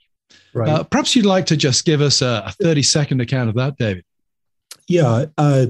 Right. 0.54 0.68
Uh, 0.68 0.84
perhaps 0.84 1.16
you'd 1.16 1.26
like 1.26 1.46
to 1.46 1.56
just 1.56 1.84
give 1.84 2.00
us 2.00 2.22
a, 2.22 2.44
a 2.46 2.52
30 2.52 2.84
second 2.84 3.20
account 3.20 3.48
of 3.48 3.56
that, 3.56 3.76
David. 3.76 4.04
Yeah. 4.86 5.24
Uh, 5.36 5.66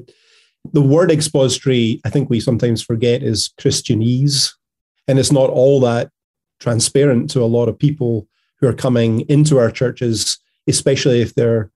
the 0.75 0.83
word 0.83 1.11
expository, 1.11 2.03
I 2.05 2.11
think 2.11 2.29
we 2.29 2.39
sometimes 2.39 2.83
forget, 2.83 3.23
is 3.23 3.55
Christianese. 3.59 4.53
And 5.09 5.19
it's 5.19 5.33
not 5.33 5.49
all 5.49 5.81
that 5.81 6.11
transparent 6.61 7.31
to 7.31 7.41
a 7.41 7.49
lot 7.57 7.71
of 7.71 7.79
people 7.79 8.29
who 8.61 8.69
are 8.69 8.75
coming 8.75 9.21
into 9.31 9.59
our 9.59 9.71
churches, 9.71 10.39
especially 10.69 11.23
if 11.23 11.35
they're 11.35 11.71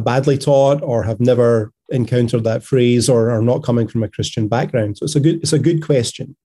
badly 0.00 0.38
taught 0.38 0.82
or 0.82 1.02
have 1.02 1.20
never 1.20 1.72
encountered 1.90 2.44
that 2.44 2.64
phrase 2.64 3.08
or 3.08 3.30
are 3.30 3.42
not 3.42 3.62
coming 3.62 3.86
from 3.86 4.02
a 4.02 4.08
Christian 4.08 4.48
background. 4.48 4.98
So 4.98 5.04
it's 5.04 5.16
a 5.16 5.20
good 5.20 5.36
it's 5.36 5.52
a 5.52 5.58
good 5.58 5.84
question. 5.84 6.36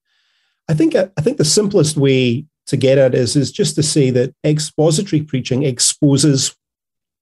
I 0.67 0.73
think 0.73 0.95
I 0.95 1.21
think 1.21 1.37
the 1.37 1.45
simplest 1.45 1.97
way 1.97 2.45
to 2.67 2.77
get 2.77 2.97
at 2.97 3.15
is 3.15 3.35
is 3.35 3.51
just 3.51 3.75
to 3.75 3.83
say 3.83 4.11
that 4.11 4.33
expository 4.45 5.23
preaching 5.23 5.63
exposes 5.63 6.55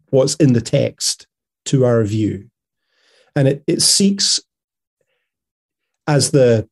what's 0.10 0.36
in 0.36 0.54
the 0.54 0.62
text 0.62 1.28
to 1.66 1.86
our 1.86 2.04
view, 2.04 2.50
and 3.36 3.48
it 3.48 3.64
it 3.68 3.82
seeks 3.82 4.40
as 6.08 6.32
the 6.32 6.68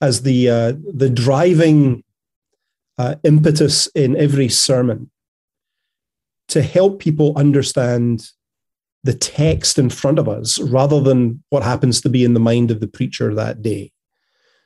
as 0.00 0.22
the 0.22 0.50
uh, 0.50 0.72
the 0.92 1.10
driving 1.10 2.02
uh, 2.98 3.16
impetus 3.24 3.86
in 3.88 4.16
every 4.16 4.48
sermon 4.48 5.10
to 6.48 6.62
help 6.62 6.98
people 7.00 7.32
understand 7.36 8.30
the 9.04 9.14
text 9.14 9.78
in 9.78 9.90
front 9.90 10.18
of 10.18 10.28
us 10.28 10.58
rather 10.58 11.00
than 11.00 11.42
what 11.50 11.62
happens 11.62 12.00
to 12.00 12.08
be 12.08 12.24
in 12.24 12.34
the 12.34 12.40
mind 12.40 12.70
of 12.70 12.80
the 12.80 12.88
preacher 12.88 13.34
that 13.34 13.62
day. 13.62 13.92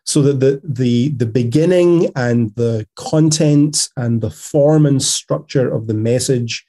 So 0.05 0.23
that 0.23 0.41
the 0.41 0.61
the 0.65 1.11
the 1.11 1.27
beginning 1.27 2.11
and 2.17 2.55
the 2.57 2.87
content 2.97 3.89
and 3.97 4.21
the 4.21 4.31
form 4.31 4.87
and 4.87 5.03
structure 5.03 5.73
of 5.73 5.87
the 5.87 5.95
message 5.95 6.65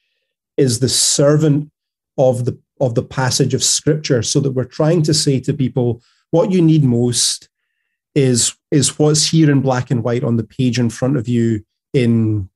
is 0.58 0.80
the 0.80 0.89
servant 0.89 1.72
of 2.18 2.46
the 2.46 2.60
of 2.82 2.96
the 2.96 3.03
passage 3.03 3.53
of 3.53 3.63
scripture. 3.63 4.22
So 4.22 4.41
that 4.41 4.51
we're 4.51 4.65
trying 4.65 5.01
to 5.03 5.13
say 5.13 5.39
to 5.41 5.53
people 5.53 6.01
what 6.32 6.51
you 6.51 6.62
need 6.62 6.84
most 6.84 7.50
is 8.15 8.53
is 8.70 9.00
what's 9.00 9.27
here 9.27 9.50
in 9.50 9.62
black 9.62 9.91
and 9.91 10.03
white 10.03 10.24
on 10.24 10.36
the 10.36 10.44
page 10.44 10.77
in 10.77 10.89
front 10.89 11.18
of 11.18 11.27
you 11.27 11.63
in 11.94 12.50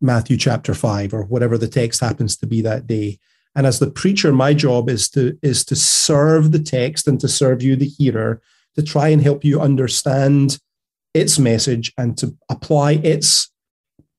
Matthew 0.00 0.36
chapter 0.36 0.74
5 0.74 1.14
or 1.14 1.24
whatever 1.24 1.56
the 1.56 1.68
text 1.68 2.00
happens 2.00 2.36
to 2.36 2.46
be 2.46 2.60
that 2.62 2.86
day 2.86 3.18
and 3.54 3.66
as 3.66 3.78
the 3.78 3.90
preacher 3.90 4.32
my 4.32 4.54
job 4.54 4.88
is 4.88 5.08
to 5.10 5.38
is 5.42 5.64
to 5.64 5.76
serve 5.76 6.52
the 6.52 6.58
text 6.58 7.06
and 7.06 7.20
to 7.20 7.28
serve 7.28 7.62
you 7.62 7.76
the 7.76 7.86
hearer 7.86 8.40
to 8.74 8.82
try 8.82 9.08
and 9.08 9.22
help 9.22 9.44
you 9.44 9.60
understand 9.60 10.58
its 11.14 11.38
message 11.38 11.92
and 11.98 12.16
to 12.16 12.36
apply 12.48 12.92
its 12.92 13.50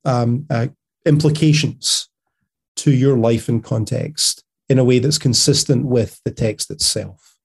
um, 0.05 0.45
uh, 0.49 0.67
implications 1.05 2.09
to 2.75 2.91
your 2.91 3.17
life 3.17 3.49
and 3.49 3.63
context 3.63 4.43
in 4.69 4.79
a 4.79 4.83
way 4.83 4.99
that's 4.99 5.17
consistent 5.17 5.85
with 5.85 6.19
the 6.25 6.31
text 6.31 6.71
itself. 6.71 7.37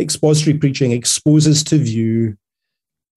Expository 0.00 0.58
preaching 0.58 0.92
exposes 0.92 1.62
to 1.64 1.78
view 1.78 2.36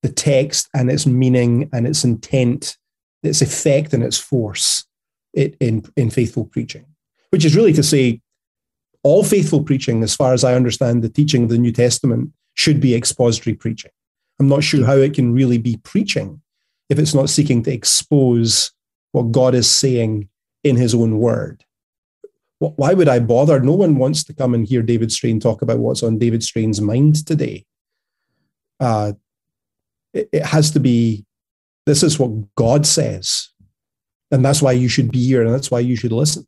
the 0.03 0.09
text 0.09 0.69
and 0.73 0.89
its 0.91 1.05
meaning 1.05 1.69
and 1.73 1.87
its 1.87 2.03
intent, 2.03 2.77
its 3.23 3.41
effect 3.41 3.93
and 3.93 4.03
its 4.03 4.17
force 4.17 4.85
in, 5.33 5.83
in 5.95 6.09
faithful 6.09 6.45
preaching, 6.45 6.85
which 7.29 7.45
is 7.45 7.55
really 7.55 7.73
to 7.73 7.83
say, 7.83 8.21
all 9.03 9.23
faithful 9.23 9.63
preaching, 9.63 10.03
as 10.03 10.15
far 10.15 10.33
as 10.33 10.43
I 10.43 10.55
understand 10.55 11.01
the 11.01 11.09
teaching 11.09 11.43
of 11.43 11.49
the 11.49 11.57
New 11.57 11.71
Testament, 11.71 12.31
should 12.55 12.79
be 12.79 12.95
expository 12.95 13.55
preaching. 13.55 13.91
I'm 14.39 14.47
not 14.47 14.63
sure 14.63 14.85
how 14.85 14.97
it 14.97 15.13
can 15.13 15.33
really 15.33 15.57
be 15.57 15.77
preaching 15.83 16.41
if 16.89 16.99
it's 16.99 17.13
not 17.13 17.29
seeking 17.29 17.63
to 17.63 17.71
expose 17.71 18.71
what 19.11 19.31
God 19.31 19.55
is 19.55 19.69
saying 19.69 20.29
in 20.63 20.75
his 20.75 20.93
own 20.93 21.19
word. 21.19 21.63
Why 22.59 22.93
would 22.93 23.07
I 23.07 23.19
bother? 23.19 23.59
No 23.59 23.73
one 23.73 23.97
wants 23.97 24.23
to 24.25 24.33
come 24.33 24.53
and 24.55 24.67
hear 24.67 24.81
David 24.81 25.11
Strain 25.11 25.39
talk 25.39 25.61
about 25.61 25.79
what's 25.79 26.01
on 26.01 26.17
David 26.17 26.43
Strain's 26.43 26.81
mind 26.81 27.25
today. 27.25 27.65
Uh, 28.79 29.13
it, 30.13 30.29
it 30.31 30.45
has 30.45 30.71
to 30.71 30.79
be, 30.79 31.25
this 31.85 32.01
is 32.01 32.17
what 32.17 32.55
God 32.55 32.87
says. 32.87 33.49
And 34.31 34.43
that's 34.43 34.61
why 34.61 34.71
you 34.71 34.89
should 34.89 35.11
be 35.11 35.23
here 35.25 35.43
and 35.43 35.53
that's 35.53 35.69
why 35.69 35.79
you 35.79 35.95
should 35.95 36.11
listen. 36.11 36.47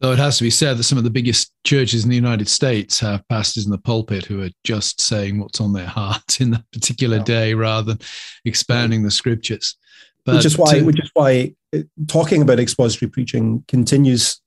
Though 0.00 0.12
it 0.12 0.18
has 0.18 0.36
to 0.38 0.44
be 0.44 0.50
said 0.50 0.76
that 0.76 0.84
some 0.84 0.98
of 0.98 1.04
the 1.04 1.10
biggest 1.10 1.52
churches 1.64 2.04
in 2.04 2.10
the 2.10 2.16
United 2.16 2.48
States 2.48 3.00
have 3.00 3.26
pastors 3.28 3.64
in 3.64 3.70
the 3.70 3.78
pulpit 3.78 4.26
who 4.26 4.42
are 4.42 4.50
just 4.62 5.00
saying 5.00 5.40
what's 5.40 5.60
on 5.60 5.72
their 5.72 5.86
heart 5.86 6.40
in 6.40 6.50
that 6.50 6.70
particular 6.72 7.16
yeah. 7.18 7.24
day 7.24 7.54
rather 7.54 7.94
than 7.94 8.06
expounding 8.44 9.02
the 9.02 9.10
scriptures. 9.10 9.76
But 10.26 10.36
which 10.36 10.44
is 10.44 10.58
why, 10.58 10.78
to, 10.78 10.84
which 10.84 11.00
is 11.00 11.10
why 11.14 11.54
uh, 11.74 11.80
talking 12.08 12.42
about 12.42 12.60
expository 12.60 13.08
preaching 13.10 13.64
continues 13.68 14.40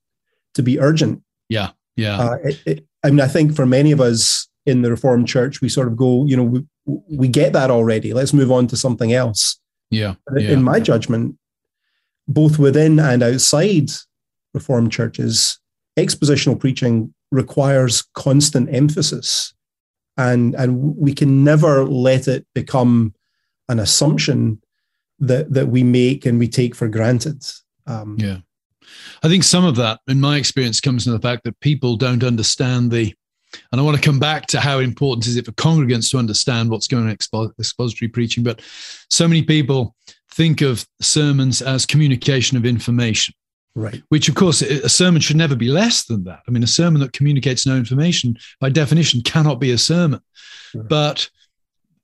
to 0.54 0.62
be 0.62 0.80
urgent. 0.80 1.24
Yeah, 1.48 1.72
yeah. 1.96 2.20
Uh, 2.20 2.38
it, 2.44 2.62
it, 2.66 2.86
I 3.04 3.10
mean, 3.10 3.22
I 3.22 3.28
think 3.28 3.56
for 3.56 3.66
many 3.66 3.92
of 3.92 4.02
us 4.02 4.50
in 4.66 4.82
the 4.82 4.92
Reformed 4.92 5.28
Church, 5.28 5.62
we 5.62 5.70
sort 5.70 5.88
of 5.88 5.96
go, 5.96 6.26
you 6.26 6.36
know, 6.36 6.44
we, 6.44 6.66
we 7.10 7.28
get 7.28 7.54
that 7.54 7.72
already. 7.72 8.14
Let's 8.14 8.34
move 8.34 8.52
on 8.52 8.68
to 8.68 8.78
something 8.78 9.14
else. 9.14 9.60
Yeah, 9.90 10.16
yeah. 10.36 10.52
In 10.52 10.64
my 10.64 10.80
judgment, 10.80 11.38
both 12.28 12.60
within 12.60 13.00
and 13.00 13.24
outside 13.24 13.90
Reformed 14.54 14.92
churches, 14.92 15.60
expositional 15.98 16.60
preaching 16.60 17.14
requires 17.32 18.04
constant 18.14 18.74
emphasis. 18.74 19.54
And, 20.18 20.56
and 20.56 20.98
we 20.98 21.14
can 21.14 21.44
never 21.44 21.86
let 21.86 22.28
it 22.28 22.46
become 22.54 23.14
an 23.70 23.80
assumption 23.80 24.62
that, 25.20 25.54
that 25.54 25.68
we 25.68 25.84
make 25.84 26.26
and 26.26 26.40
we 26.40 26.48
take 26.48 26.76
for 26.76 26.88
granted. 26.88 27.46
Um, 27.86 28.18
yeah. 28.20 28.38
I 29.24 29.28
think 29.28 29.44
some 29.44 29.66
of 29.66 29.76
that, 29.76 30.00
in 30.08 30.20
my 30.20 30.38
experience, 30.38 30.82
comes 30.82 31.04
from 31.04 31.14
the 31.14 31.20
fact 31.20 31.44
that 31.44 31.60
people 31.60 31.96
don't 31.96 32.24
understand 32.24 32.92
the, 32.92 33.14
and 33.72 33.80
I 33.80 33.84
want 33.84 33.98
to 33.98 34.04
come 34.04 34.20
back 34.20 34.48
to 34.48 34.60
how 34.60 34.80
important 34.80 35.28
is 35.28 35.38
it 35.38 35.46
for 35.46 35.52
congregants 35.54 36.10
to 36.12 36.18
understand 36.18 36.70
what's 36.70 36.88
going 36.88 37.04
on 37.04 37.10
in 37.10 37.16
expo- 37.16 37.52
expository 37.60 38.10
preaching, 38.10 38.44
but 38.44 38.62
so 39.10 39.28
many 39.28 39.44
people 39.44 39.96
think 40.32 40.62
of 40.62 40.86
sermons 41.02 41.62
as 41.62 41.86
communication 41.86 42.58
of 42.58 42.66
information. 42.66 43.34
Right. 43.80 44.04
Which, 44.10 44.28
of 44.28 44.36
course, 44.36 44.62
a 44.62 44.90
sermon 44.90 45.22
should 45.22 45.38
never 45.38 45.56
be 45.56 45.70
less 45.70 46.04
than 46.04 46.26
that. 46.26 46.42
I 46.48 46.52
mean, 46.52 46.64
a 46.64 46.68
sermon 46.68 47.00
that 47.02 47.14
communicates 47.14 47.66
no 47.66 47.78
information, 47.78 48.38
by 48.60 48.70
definition, 48.70 49.22
cannot 49.22 49.60
be 49.60 49.72
a 49.72 49.78
sermon. 49.78 50.20
Sure. 50.72 50.84
But 50.84 51.30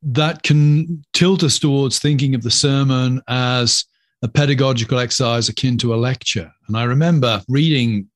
that 0.02 0.44
can 0.44 1.04
tilt 1.14 1.44
us 1.44 1.60
towards 1.60 2.00
thinking 2.00 2.34
of 2.34 2.44
the 2.44 2.52
sermon 2.52 3.22
as 3.28 3.86
a 4.22 4.28
pedagogical 4.28 5.00
exercise 5.00 5.50
akin 5.50 5.78
to 5.80 5.94
a 5.94 5.98
lecture. 5.98 6.52
And 6.68 6.78
I 6.78 6.84
remember 6.84 7.42
reading 7.50 8.10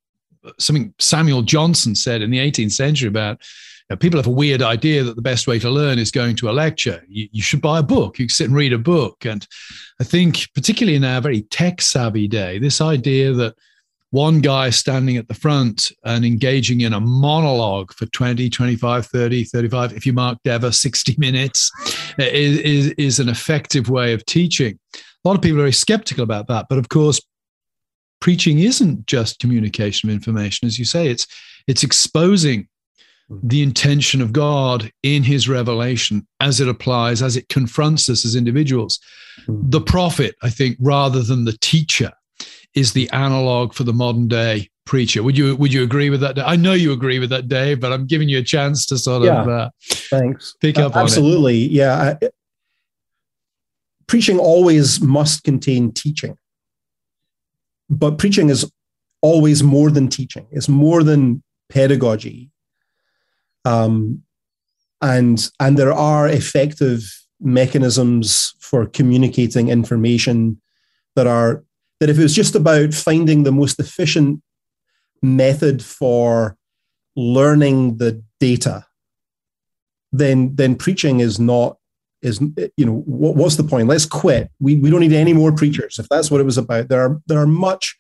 something 0.58 0.94
Samuel 0.98 1.42
Johnson 1.42 1.96
said 1.96 2.22
in 2.22 2.32
the 2.32 2.38
18th 2.38 2.72
century 2.72 3.10
about 3.10 3.42
know, 3.90 3.98
people 3.98 4.20
have 4.20 4.28
a 4.28 4.32
weird 4.32 4.62
idea 4.62 5.04
that 5.04 5.16
the 5.16 5.22
best 5.22 5.48
way 5.48 5.60
to 5.60 5.70
learn 5.70 6.00
is 6.00 6.12
going 6.12 6.36
to 6.38 6.50
a 6.50 6.52
lecture. 6.52 7.04
You, 7.08 7.28
you, 7.32 7.42
should 7.42 7.62
buy 7.62 7.80
a 7.80 7.84
book. 7.84 8.20
You 8.20 8.26
can 8.26 8.34
sit 8.34 8.48
and 8.48 8.56
read 8.56 8.74
a 8.74 8.78
book. 8.78 9.26
And 9.26 9.46
I 10.00 10.04
think, 10.04 10.48
particularly 10.54 10.96
in 10.96 11.04
our 11.04 11.22
very 11.22 11.42
tech 11.44 11.82
savvy 11.82 12.28
day, 12.28 12.60
this 12.60 12.82
idea 12.82 13.34
that 13.34 13.56
one 14.12 14.42
guy 14.42 14.70
standing 14.72 15.18
at 15.18 15.28
the 15.28 15.34
front 15.34 15.92
and 16.04 16.26
engaging 16.26 16.82
in 16.82 16.94
a 16.94 17.00
monologue 17.00 17.94
for 17.94 18.06
20, 18.08 18.50
25, 18.50 19.06
30, 19.06 19.44
35, 19.44 19.94
if 19.94 20.06
you 20.06 20.14
mark 20.14 20.40
Dever, 20.44 20.72
60 20.72 21.16
minutes 21.18 21.72
is, 22.18 22.58
is, 22.60 22.88
is 22.92 23.20
an 23.20 23.30
effective 23.30 23.90
way 23.90 24.14
of 24.14 24.26
teaching. 24.26 24.80
A 24.96 25.28
lot 25.28 25.36
of 25.36 25.42
people 25.42 25.60
are 25.60 25.64
very 25.64 25.74
skeptical 25.74 26.24
about 26.24 26.48
that. 26.48 26.68
But 26.70 26.80
of 26.80 26.90
course, 26.90 27.22
preaching 28.20 28.60
isn't 28.60 29.06
just 29.06 29.40
communication 29.40 30.10
of 30.10 30.14
information. 30.14 30.68
As 30.68 30.80
you 30.80 30.86
say, 30.86 31.08
it's, 31.08 31.28
it's 31.68 31.84
exposing 31.84 32.68
the 33.30 33.62
intention 33.62 34.22
of 34.22 34.34
God 34.34 34.92
in 35.04 35.24
his 35.24 35.48
revelation 35.48 36.28
as 36.40 36.60
it 36.60 36.68
applies, 36.68 37.22
as 37.22 37.38
it 37.38 37.48
confronts 37.50 38.10
us 38.10 38.26
as 38.26 38.36
individuals. 38.36 39.00
Hmm. 39.46 39.70
The 39.70 39.82
prophet, 39.82 40.36
I 40.42 40.50
think, 40.50 40.78
rather 40.80 41.22
than 41.22 41.46
the 41.46 41.58
teacher, 41.62 42.12
is 42.76 42.94
the 42.94 43.10
analog 43.12 43.74
for 43.74 43.84
the 43.84 43.94
modern 43.94 44.28
day 44.28 44.70
preacher. 44.86 45.22
Would 45.22 45.38
you 45.38 45.56
would 45.56 45.72
you 45.72 45.84
agree 45.84 46.10
with 46.10 46.22
that? 46.22 46.40
I 46.40 46.56
know 46.56 46.74
you 46.74 46.92
agree 46.92 47.20
with 47.20 47.30
that, 47.30 47.48
Dave, 47.48 47.80
but 47.80 47.92
I'm 47.92 48.08
giving 48.08 48.30
you 48.30 48.40
a 48.40 48.44
chance 48.44 48.86
to 48.88 48.98
sort 48.98 49.24
yeah, 49.24 49.42
of 49.42 49.48
uh, 49.48 49.70
thanks 49.88 50.56
pick 50.60 50.78
up 50.80 50.96
uh, 50.96 51.00
absolutely. 51.00 51.58
Yeah, 51.58 52.16
I, 52.22 52.30
preaching 54.08 54.40
always 54.40 55.00
must 55.02 55.44
contain 55.44 55.92
teaching, 55.92 56.38
but 57.90 58.18
preaching 58.18 58.50
is 58.50 58.70
always 59.22 59.62
more 59.62 59.92
than 59.92 60.08
teaching. 60.08 60.48
It's 60.52 60.70
more 60.70 61.04
than 61.04 61.44
pedagogy. 61.70 62.50
Um, 63.70 64.24
and 65.02 65.50
and 65.60 65.78
there 65.78 65.94
are 65.94 66.28
effective 66.28 67.02
mechanisms 67.40 68.54
for 68.60 68.86
communicating 68.86 69.70
information 69.70 70.62
that 71.16 71.28
are 71.28 71.64
that 72.00 72.10
if 72.10 72.18
it 72.18 72.24
was 72.24 72.36
just 72.36 72.56
about 72.56 72.94
finding 72.94 73.44
the 73.44 73.52
most 73.52 73.80
efficient 73.80 74.42
method 75.22 75.84
for 75.84 76.58
learning 77.16 77.98
the 77.98 78.24
data, 78.40 78.86
then 80.12 80.56
then 80.56 80.76
preaching 80.76 81.20
is 81.20 81.40
not 81.40 81.78
is 82.22 82.42
you 82.76 82.86
know 82.86 83.00
what, 83.06 83.36
what's 83.36 83.56
the 83.56 83.64
point? 83.64 83.88
Let's 83.88 84.06
quit. 84.06 84.52
We 84.60 84.76
we 84.78 84.90
don't 84.90 85.02
need 85.02 85.14
any 85.14 85.34
more 85.34 85.52
preachers 85.52 86.00
if 86.00 86.10
that's 86.10 86.30
what 86.30 86.42
it 86.42 86.46
was 86.46 86.58
about. 86.58 86.90
There 86.90 87.02
are 87.02 87.22
there 87.28 87.40
are 87.40 87.48
much 87.48 87.98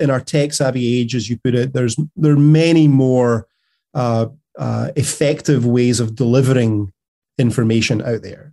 in 0.00 0.10
our 0.10 0.20
tech 0.20 0.52
savvy 0.52 1.00
age, 1.00 1.14
as 1.14 1.28
you 1.28 1.38
put 1.38 1.54
it. 1.54 1.74
There's 1.74 1.96
there 2.16 2.32
are 2.32 2.36
many 2.36 2.88
more 2.88 3.46
uh, 3.94 4.26
uh, 4.60 4.92
effective 4.94 5.64
ways 5.64 6.00
of 6.00 6.14
delivering 6.14 6.92
information 7.38 8.02
out 8.02 8.22
there. 8.22 8.52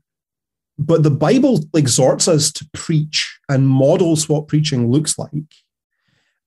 But 0.79 1.03
the 1.03 1.11
Bible 1.11 1.59
exhorts 1.75 2.27
us 2.27 2.51
to 2.53 2.67
preach 2.73 3.39
and 3.49 3.67
models 3.67 4.29
what 4.29 4.47
preaching 4.47 4.89
looks 4.89 5.19
like. 5.19 5.31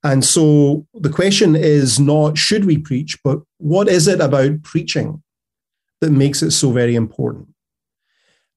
And 0.03 0.25
so 0.25 0.87
the 0.95 1.11
question 1.11 1.55
is 1.55 1.99
not 1.99 2.37
should 2.37 2.65
we 2.65 2.79
preach, 2.79 3.19
but 3.23 3.39
what 3.59 3.87
is 3.87 4.07
it 4.07 4.19
about 4.19 4.63
preaching 4.63 5.21
that 5.99 6.09
makes 6.09 6.41
it 6.41 6.51
so 6.51 6.71
very 6.71 6.95
important? 6.95 7.49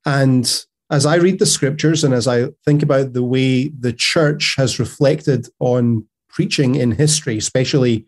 And 0.06 0.64
as 0.90 1.04
I 1.04 1.16
read 1.16 1.38
the 1.38 1.46
scriptures 1.46 2.02
and 2.02 2.14
as 2.14 2.26
I 2.26 2.48
think 2.64 2.82
about 2.82 3.12
the 3.12 3.22
way 3.22 3.68
the 3.68 3.92
church 3.92 4.54
has 4.56 4.78
reflected 4.78 5.48
on 5.58 6.06
preaching 6.30 6.76
in 6.76 6.92
history, 6.92 7.36
especially 7.36 8.06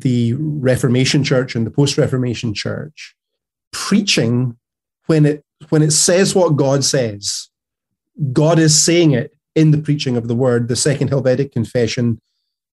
the 0.00 0.34
Reformation 0.34 1.24
Church 1.24 1.54
and 1.54 1.66
the 1.66 1.70
Post 1.70 1.98
Reformation 1.98 2.54
Church, 2.54 3.14
preaching 3.72 4.56
when 5.06 5.26
it 5.26 5.44
when 5.68 5.82
it 5.82 5.92
says 5.92 6.34
what 6.34 6.56
God 6.56 6.84
says, 6.84 7.48
God 8.32 8.58
is 8.58 8.80
saying 8.80 9.12
it 9.12 9.34
in 9.54 9.70
the 9.70 9.78
preaching 9.78 10.16
of 10.16 10.28
the 10.28 10.34
word. 10.34 10.68
The 10.68 10.76
Second 10.76 11.08
Helvetic 11.08 11.52
Confession 11.52 12.20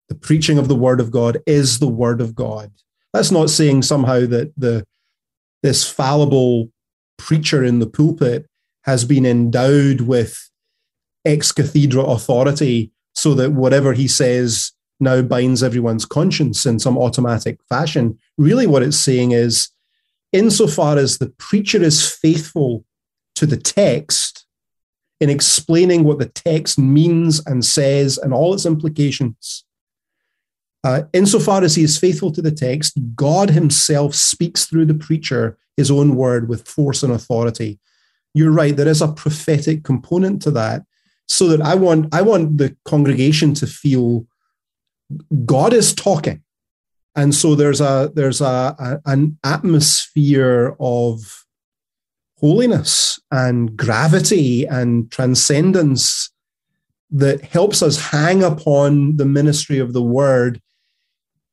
the 0.08 0.14
preaching 0.14 0.58
of 0.58 0.68
the 0.68 0.74
word 0.74 1.00
of 1.00 1.10
God 1.10 1.38
is 1.46 1.78
the 1.78 1.88
word 1.88 2.20
of 2.20 2.34
God. 2.34 2.70
That's 3.12 3.30
not 3.30 3.50
saying 3.50 3.82
somehow 3.82 4.26
that 4.26 4.52
the 4.56 4.84
this 5.62 5.88
fallible 5.88 6.68
preacher 7.16 7.64
in 7.64 7.78
the 7.78 7.86
pulpit 7.86 8.46
has 8.82 9.04
been 9.04 9.24
endowed 9.24 10.02
with 10.02 10.50
ex 11.24 11.52
cathedra 11.52 12.02
authority 12.02 12.92
so 13.14 13.32
that 13.34 13.52
whatever 13.52 13.94
he 13.94 14.06
says 14.06 14.72
now 15.04 15.22
binds 15.22 15.62
everyone's 15.62 16.04
conscience 16.04 16.66
in 16.66 16.78
some 16.78 16.98
automatic 16.98 17.60
fashion. 17.68 18.18
Really, 18.36 18.66
what 18.66 18.82
it's 18.82 18.96
saying 18.96 19.32
is, 19.32 19.68
insofar 20.32 20.98
as 20.98 21.18
the 21.18 21.28
preacher 21.38 21.82
is 21.82 22.08
faithful 22.08 22.84
to 23.36 23.46
the 23.46 23.56
text 23.56 24.46
in 25.20 25.30
explaining 25.30 26.02
what 26.02 26.18
the 26.18 26.28
text 26.28 26.78
means 26.78 27.44
and 27.46 27.64
says 27.64 28.18
and 28.18 28.34
all 28.34 28.52
its 28.52 28.66
implications, 28.66 29.64
uh, 30.84 31.02
insofar 31.12 31.62
as 31.62 31.76
he 31.76 31.82
is 31.82 31.98
faithful 31.98 32.30
to 32.32 32.42
the 32.42 32.52
text, 32.52 32.98
God 33.14 33.50
himself 33.50 34.14
speaks 34.14 34.66
through 34.66 34.86
the 34.86 34.94
preacher 34.94 35.56
his 35.76 35.90
own 35.90 36.14
word 36.14 36.48
with 36.48 36.68
force 36.68 37.02
and 37.02 37.12
authority. 37.12 37.80
You're 38.34 38.52
right, 38.52 38.76
there 38.76 38.88
is 38.88 39.00
a 39.00 39.12
prophetic 39.12 39.82
component 39.84 40.42
to 40.42 40.50
that. 40.52 40.82
So 41.26 41.48
that 41.48 41.62
I 41.62 41.74
want 41.74 42.14
I 42.14 42.20
want 42.20 42.58
the 42.58 42.76
congregation 42.84 43.54
to 43.54 43.66
feel 43.66 44.26
God 45.44 45.72
is 45.72 45.94
talking. 45.94 46.42
And 47.16 47.34
so 47.34 47.54
there's 47.54 47.80
a 47.80 48.10
there's 48.14 48.40
a, 48.40 48.74
a 48.78 49.00
an 49.06 49.38
atmosphere 49.44 50.76
of 50.80 51.44
holiness 52.38 53.20
and 53.30 53.76
gravity 53.76 54.66
and 54.66 55.10
transcendence 55.10 56.30
that 57.10 57.42
helps 57.42 57.82
us 57.82 58.10
hang 58.10 58.42
upon 58.42 59.16
the 59.16 59.24
ministry 59.24 59.78
of 59.78 59.92
the 59.92 60.02
word 60.02 60.60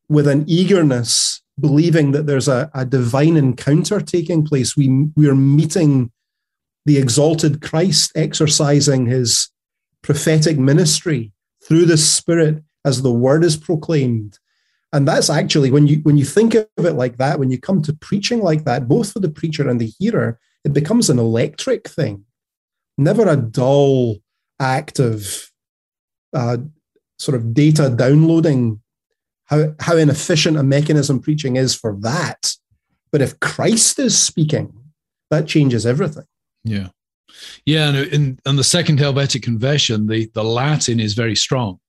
with 0.09 0.27
an 0.27 0.43
eagerness, 0.47 1.41
believing 1.59 2.11
that 2.11 2.25
there's 2.25 2.47
a, 2.47 2.69
a 2.73 2.85
divine 2.85 3.37
encounter 3.37 4.01
taking 4.01 4.43
place. 4.43 4.75
We, 4.75 5.07
we 5.15 5.29
are 5.29 5.35
meeting 5.35 6.11
the 6.85 6.97
exalted 6.97 7.61
Christ 7.61 8.11
exercising 8.15 9.05
his 9.05 9.49
prophetic 10.01 10.57
ministry 10.57 11.31
through 11.63 11.85
the 11.85 11.97
Spirit 11.97 12.63
as 12.85 13.01
the 13.01 13.11
word 13.11 13.43
is 13.43 13.57
proclaimed. 13.57 14.39
And 14.93 15.07
that's 15.07 15.29
actually 15.29 15.71
when 15.71 15.87
you 15.87 15.97
when 16.03 16.17
you 16.17 16.25
think 16.25 16.53
of 16.53 16.67
it 16.77 16.93
like 16.93 17.17
that, 17.17 17.39
when 17.39 17.49
you 17.49 17.59
come 17.59 17.81
to 17.83 17.93
preaching 17.93 18.41
like 18.41 18.65
that, 18.65 18.87
both 18.87 19.13
for 19.13 19.19
the 19.19 19.29
preacher 19.29 19.69
and 19.69 19.79
the 19.79 19.91
hearer, 19.99 20.39
it 20.65 20.73
becomes 20.73 21.09
an 21.09 21.17
electric 21.17 21.87
thing, 21.87 22.25
never 22.97 23.27
a 23.27 23.37
dull 23.37 24.17
act 24.59 24.99
of 24.99 25.49
uh, 26.33 26.57
sort 27.17 27.35
of 27.35 27.53
data 27.53 27.89
downloading 27.89 28.81
how, 29.45 29.75
how 29.79 29.97
inefficient 29.97 30.57
a 30.57 30.63
mechanism 30.63 31.19
preaching 31.19 31.55
is 31.55 31.75
for 31.75 31.97
that. 32.01 32.53
But 33.11 33.21
if 33.21 33.39
Christ 33.39 33.99
is 33.99 34.17
speaking, 34.17 34.73
that 35.29 35.47
changes 35.47 35.85
everything. 35.85 36.25
Yeah. 36.63 36.87
Yeah. 37.65 37.89
And 37.89 37.97
in, 37.97 38.39
in 38.45 38.55
the 38.55 38.63
Second 38.63 38.99
Helvetic 38.99 39.43
Confession, 39.43 40.07
the, 40.07 40.29
the 40.33 40.43
Latin 40.43 40.99
is 40.99 41.13
very 41.13 41.35
strong. 41.35 41.79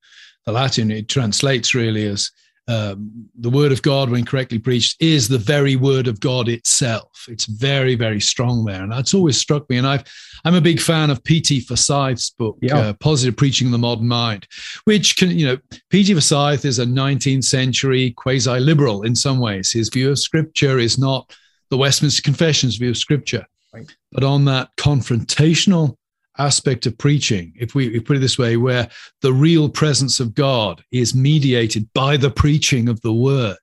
The 0.47 0.53
Latin, 0.53 0.91
it 0.91 1.09
translates 1.09 1.75
really 1.75 2.07
as 2.07 2.31
um, 2.69 3.29
the 3.39 3.51
word 3.51 3.73
of 3.73 3.83
God, 3.83 4.09
when 4.09 4.25
correctly 4.25 4.59
preached, 4.59 5.03
is 5.03 5.27
the 5.27 5.39
very 5.39 5.75
word 5.75 6.07
of 6.07 6.21
God 6.21 6.49
itself. 6.49 7.27
It's 7.29 7.47
very, 7.47 7.97
very 7.97 8.21
strong 8.21 8.65
there, 8.65 8.83
and 8.83 8.93
that's 8.93 9.15
always 9.15 9.37
struck 9.37 9.69
me. 9.69 9.79
And 9.79 9.87
I've, 9.87 10.05
I'm 10.45 10.55
a 10.55 10.61
big 10.61 10.81
fan 10.81 11.11
of 11.11 11.25
P.T. 11.25 11.61
Forsyth's 11.63 12.31
book, 12.31 12.59
yeah. 12.63 12.79
uh, 12.79 12.93
"Positive 12.95 13.37
Preaching 13.37 13.67
in 13.67 13.73
the 13.73 13.79
Modern 13.79 14.07
Mind," 14.07 14.47
which 14.85 15.17
can, 15.17 15.31
you 15.31 15.47
know, 15.47 15.59
P.T. 15.91 16.13
Forsyth 16.13 16.65
is 16.65 16.79
a 16.79 16.87
19th 16.87 17.45
century 17.45 18.13
quasi-liberal 18.13 19.03
in 19.03 19.17
some 19.17 19.41
ways. 19.41 19.73
His 19.73 19.89
view 19.89 20.11
of 20.11 20.19
Scripture 20.21 20.79
is 20.79 20.99
not 20.99 21.35
the 21.71 21.77
Westminster 21.79 22.23
Confession's 22.23 22.77
view 22.77 22.91
of 22.91 22.97
Scripture, 22.97 23.45
right. 23.75 23.93
but 24.13 24.23
on 24.23 24.45
that 24.45 24.69
confrontational 24.77 25.97
aspect 26.39 26.87
of 26.87 26.97
preaching, 26.99 27.53
if 27.57 27.75
we, 27.75 27.87
if 27.89 27.93
we 27.93 28.01
put 28.01 28.17
it 28.17 28.21
this 28.21 28.39
way, 28.39 28.57
where 28.57 28.89
the 29.21 29.33
real 29.33 29.69
presence 29.69 30.21
of 30.21 30.35
God 30.35 30.83
is 30.91 31.15
mediated 31.15 31.89
by 31.95 32.17
the 32.17 32.31
preaching 32.31 32.89
of 32.89 33.01
the 33.03 33.13
word. 33.13 33.59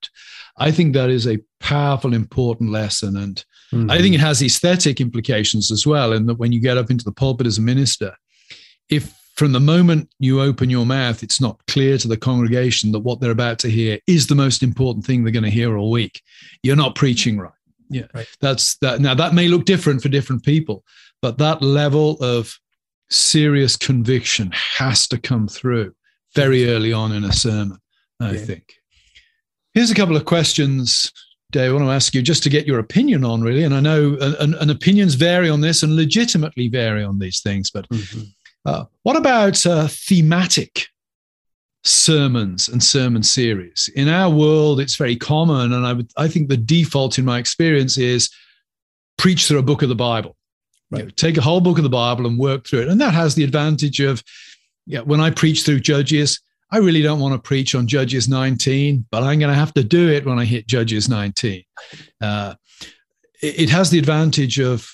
I 0.58 0.72
think 0.72 0.94
that 0.94 1.10
is 1.10 1.28
a 1.28 1.40
powerful, 1.60 2.14
important 2.14 2.72
lesson. 2.72 3.18
And 3.18 3.44
mm-hmm. 3.72 3.90
I 3.90 4.00
think 4.00 4.14
it 4.14 4.22
has 4.22 4.44
aesthetic 4.44 5.02
implications 5.02 5.72
as 5.72 5.88
well. 5.88 6.14
In 6.14 6.26
that 6.28 6.38
when 6.38 6.52
you 6.52 6.62
get 6.62 6.78
up 6.78 6.92
into 6.92 7.06
the 7.06 7.12
pulpit 7.12 7.48
as 7.48 7.58
a 7.58 7.62
minister, 7.62 8.16
if 8.90 9.18
from 9.36 9.54
the 9.54 9.60
moment 9.60 10.10
you 10.20 10.42
open 10.42 10.70
your 10.70 10.86
mouth, 10.86 11.24
it's 11.24 11.40
not 11.40 11.66
clear 11.68 11.98
to 11.98 12.10
the 12.10 12.18
congregation 12.18 12.92
that 12.92 13.00
what 13.00 13.22
they're 13.22 13.32
about 13.32 13.58
to 13.60 13.70
hear 13.70 13.98
is 14.06 14.28
the 14.28 14.36
most 14.36 14.64
important 14.64 15.06
thing 15.06 15.24
they're 15.24 15.32
going 15.32 15.46
to 15.46 15.50
hear 15.50 15.78
all 15.78 15.92
week, 15.92 16.22
you're 16.62 16.76
not 16.76 16.96
preaching 16.96 17.40
right. 17.40 17.54
Yeah, 17.90 18.08
right. 18.14 18.28
that's 18.42 18.78
that. 18.80 19.00
Now 19.00 19.16
that 19.16 19.34
may 19.34 19.48
look 19.48 19.66
different 19.66 20.04
for 20.04 20.10
different 20.10 20.44
people, 20.44 20.84
but 21.22 21.38
that 21.38 21.62
level 21.62 22.18
of 22.22 22.58
serious 23.10 23.76
conviction 23.76 24.52
has 24.54 25.08
to 25.08 25.18
come 25.18 25.48
through 25.48 25.94
very 26.36 26.70
early 26.70 26.94
on 26.94 27.12
in 27.12 27.24
a 27.24 27.34
sermon, 27.34 27.80
I 28.20 28.32
yeah. 28.32 28.40
think. 28.40 28.74
Here's 29.74 29.92
a 29.92 29.96
couple 29.96 30.16
of 30.16 30.26
questions, 30.26 31.12
Dave, 31.52 31.72
I 31.72 31.74
want 31.74 31.86
to 31.86 31.92
ask 31.92 32.14
you 32.14 32.22
just 32.22 32.44
to 32.44 32.50
get 32.50 32.68
your 32.68 32.80
opinion 32.80 33.24
on, 33.24 33.42
really. 33.42 33.64
And 33.64 33.74
I 33.74 33.80
know 33.80 34.18
and, 34.40 34.54
and 34.56 34.72
opinions 34.72 35.16
vary 35.16 35.50
on 35.50 35.62
this 35.62 35.84
and 35.84 35.96
legitimately 35.96 36.68
vary 36.68 37.04
on 37.04 37.20
these 37.20 37.42
things, 37.42 37.72
but 37.72 37.90
mm-hmm. 37.90 38.22
uh, 38.66 38.86
what 39.04 39.16
about 39.16 39.66
uh, 39.66 39.88
thematic 39.90 40.88
sermons 41.84 42.68
and 42.68 42.84
sermon 42.84 43.24
series? 43.24 43.90
In 43.96 44.10
our 44.10 44.30
world, 44.30 44.80
it's 44.80 44.96
very 44.96 45.16
common, 45.16 45.74
and 45.74 45.86
I, 45.86 45.94
would, 45.94 46.12
I 46.18 46.28
think 46.28 46.50
the 46.50 46.58
default 46.58 47.18
in 47.18 47.26
my 47.26 47.40
experience 47.40 47.98
is 47.98 48.30
preach 49.18 49.48
through 49.48 49.60
a 49.60 49.64
book 49.64 49.82
of 49.82 49.90
the 49.90 49.96
Bible. 49.96 50.36
Right. 50.92 51.00
You 51.00 51.06
know, 51.06 51.12
take 51.12 51.38
a 51.38 51.42
whole 51.42 51.62
book 51.62 51.78
of 51.78 51.84
the 51.84 51.90
Bible 51.90 52.26
and 52.26 52.38
work 52.38 52.68
through 52.68 52.82
it. 52.82 52.88
And 52.88 53.00
that 53.02 53.14
has 53.14 53.36
the 53.36 53.44
advantage 53.44 54.00
of, 54.00 54.24
yeah, 54.86 55.02
when 55.02 55.22
I 55.22 55.30
preach 55.30 55.64
through 55.64 55.82
Judges, 55.82 56.40
I 56.72 56.78
really 56.78 57.02
don't 57.02 57.20
want 57.20 57.34
to 57.34 57.48
preach 57.48 57.74
on 57.76 57.88
Judges 57.88 58.28
19, 58.28 59.06
but 59.12 59.24
I'm 59.24 59.40
going 59.40 59.52
to 59.52 59.60
have 59.60 59.74
to 59.74 59.84
do 59.84 60.10
it 60.10 60.26
when 60.26 60.40
I 60.40 60.46
hit 60.46 60.68
Judges 60.68 61.10
19. 61.10 61.64
Uh, 62.22 62.56
it, 63.42 63.62
it 63.62 63.70
has 63.70 63.90
the 63.90 64.00
advantage 64.00 64.60
of 64.60 64.90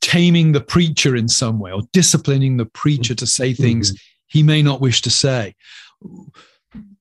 taming 0.00 0.52
the 0.52 0.60
preacher 0.60 1.16
in 1.16 1.28
some 1.28 1.58
way 1.58 1.72
or 1.72 1.82
disciplining 1.92 2.56
the 2.56 2.66
preacher 2.66 3.14
to 3.14 3.26
say 3.26 3.52
things 3.52 3.90
mm-hmm. 3.90 3.96
he 4.28 4.42
may 4.42 4.62
not 4.62 4.80
wish 4.80 5.02
to 5.02 5.10
say. 5.10 5.54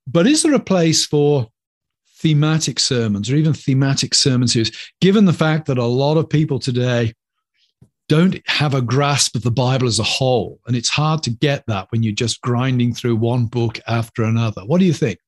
But 0.07 0.27
is 0.27 0.43
there 0.43 0.53
a 0.53 0.59
place 0.59 1.05
for 1.05 1.49
thematic 2.17 2.79
sermons 2.79 3.29
or 3.29 3.35
even 3.35 3.53
thematic 3.53 4.15
sermon 4.15 4.47
series, 4.47 4.71
given 5.01 5.25
the 5.25 5.33
fact 5.33 5.67
that 5.67 5.77
a 5.77 5.85
lot 5.85 6.17
of 6.17 6.29
people 6.29 6.57
today 6.57 7.13
don't 8.07 8.39
have 8.47 8.73
a 8.73 8.81
grasp 8.81 9.35
of 9.35 9.41
the 9.41 9.51
Bible 9.51 9.87
as 9.87 9.99
a 9.99 10.03
whole. 10.03 10.59
And 10.67 10.75
it's 10.75 10.89
hard 10.89 11.23
to 11.23 11.29
get 11.29 11.65
that 11.67 11.87
when 11.91 12.03
you're 12.03 12.13
just 12.13 12.41
grinding 12.41 12.93
through 12.93 13.15
one 13.15 13.45
book 13.45 13.79
after 13.87 14.23
another. 14.23 14.61
What 14.61 14.79
do 14.79 14.85
you 14.85 14.93
think? 14.93 15.19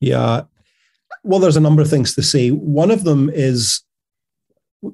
Yeah. 0.00 0.42
Well, 1.22 1.40
there's 1.40 1.56
a 1.56 1.60
number 1.60 1.82
of 1.82 1.90
things 1.90 2.14
to 2.14 2.22
say. 2.22 2.50
One 2.50 2.90
of 2.90 3.04
them 3.04 3.30
is 3.32 3.82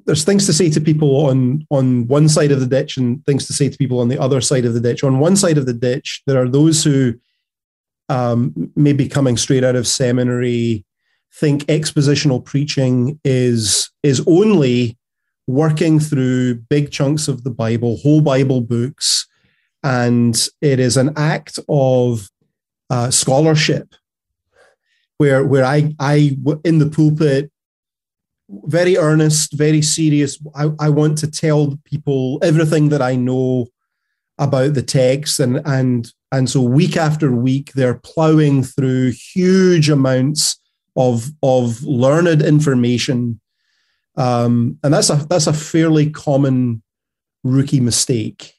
there's 0.05 0.23
things 0.23 0.45
to 0.45 0.53
say 0.53 0.69
to 0.69 0.79
people 0.79 1.25
on 1.27 1.65
on 1.69 2.07
one 2.07 2.29
side 2.29 2.51
of 2.51 2.59
the 2.59 2.67
ditch 2.67 2.97
and 2.97 3.25
things 3.25 3.45
to 3.47 3.53
say 3.53 3.69
to 3.69 3.77
people 3.77 3.99
on 3.99 4.07
the 4.07 4.19
other 4.19 4.41
side 4.41 4.65
of 4.65 4.73
the 4.73 4.79
ditch. 4.79 5.03
On 5.03 5.19
one 5.19 5.35
side 5.35 5.57
of 5.57 5.65
the 5.65 5.73
ditch, 5.73 6.21
there 6.27 6.41
are 6.41 6.47
those 6.47 6.83
who 6.83 7.13
um, 8.09 8.71
maybe 8.75 9.07
coming 9.07 9.37
straight 9.37 9.63
out 9.63 9.75
of 9.75 9.87
seminary 9.87 10.85
think 11.33 11.63
expositional 11.63 12.43
preaching 12.43 13.19
is 13.23 13.89
is 14.03 14.21
only 14.27 14.97
working 15.51 15.99
through 15.99 16.55
big 16.55 16.91
chunks 16.91 17.27
of 17.27 17.43
the 17.43 17.51
Bible, 17.51 17.97
whole 17.97 18.21
Bible 18.21 18.61
books, 18.61 19.27
and 19.83 20.47
it 20.61 20.79
is 20.79 20.97
an 20.97 21.13
act 21.17 21.59
of 21.67 22.29
uh, 22.89 23.09
scholarship 23.09 23.93
where 25.17 25.45
where 25.45 25.65
I 25.65 25.93
I 25.99 26.37
in 26.63 26.79
the 26.79 26.89
pulpit 26.89 27.51
very 28.65 28.97
earnest, 28.97 29.53
very 29.53 29.81
serious. 29.81 30.37
I, 30.55 30.71
I 30.79 30.89
want 30.89 31.17
to 31.19 31.31
tell 31.31 31.79
people 31.85 32.39
everything 32.41 32.89
that 32.89 33.01
I 33.01 33.15
know 33.15 33.67
about 34.37 34.73
the 34.73 34.83
text, 34.83 35.39
and 35.39 35.61
and 35.65 36.11
and 36.31 36.49
so 36.49 36.61
week 36.61 36.97
after 36.97 37.31
week 37.31 37.73
they're 37.73 38.01
plowing 38.03 38.63
through 38.63 39.11
huge 39.11 39.89
amounts 39.89 40.59
of 40.95 41.31
of 41.43 41.81
learned 41.83 42.41
information 42.41 43.39
um, 44.17 44.77
and 44.83 44.93
that's 44.93 45.09
a 45.09 45.15
that's 45.29 45.47
a 45.47 45.53
fairly 45.53 46.09
common 46.09 46.83
rookie 47.43 47.79
mistake. 47.79 48.53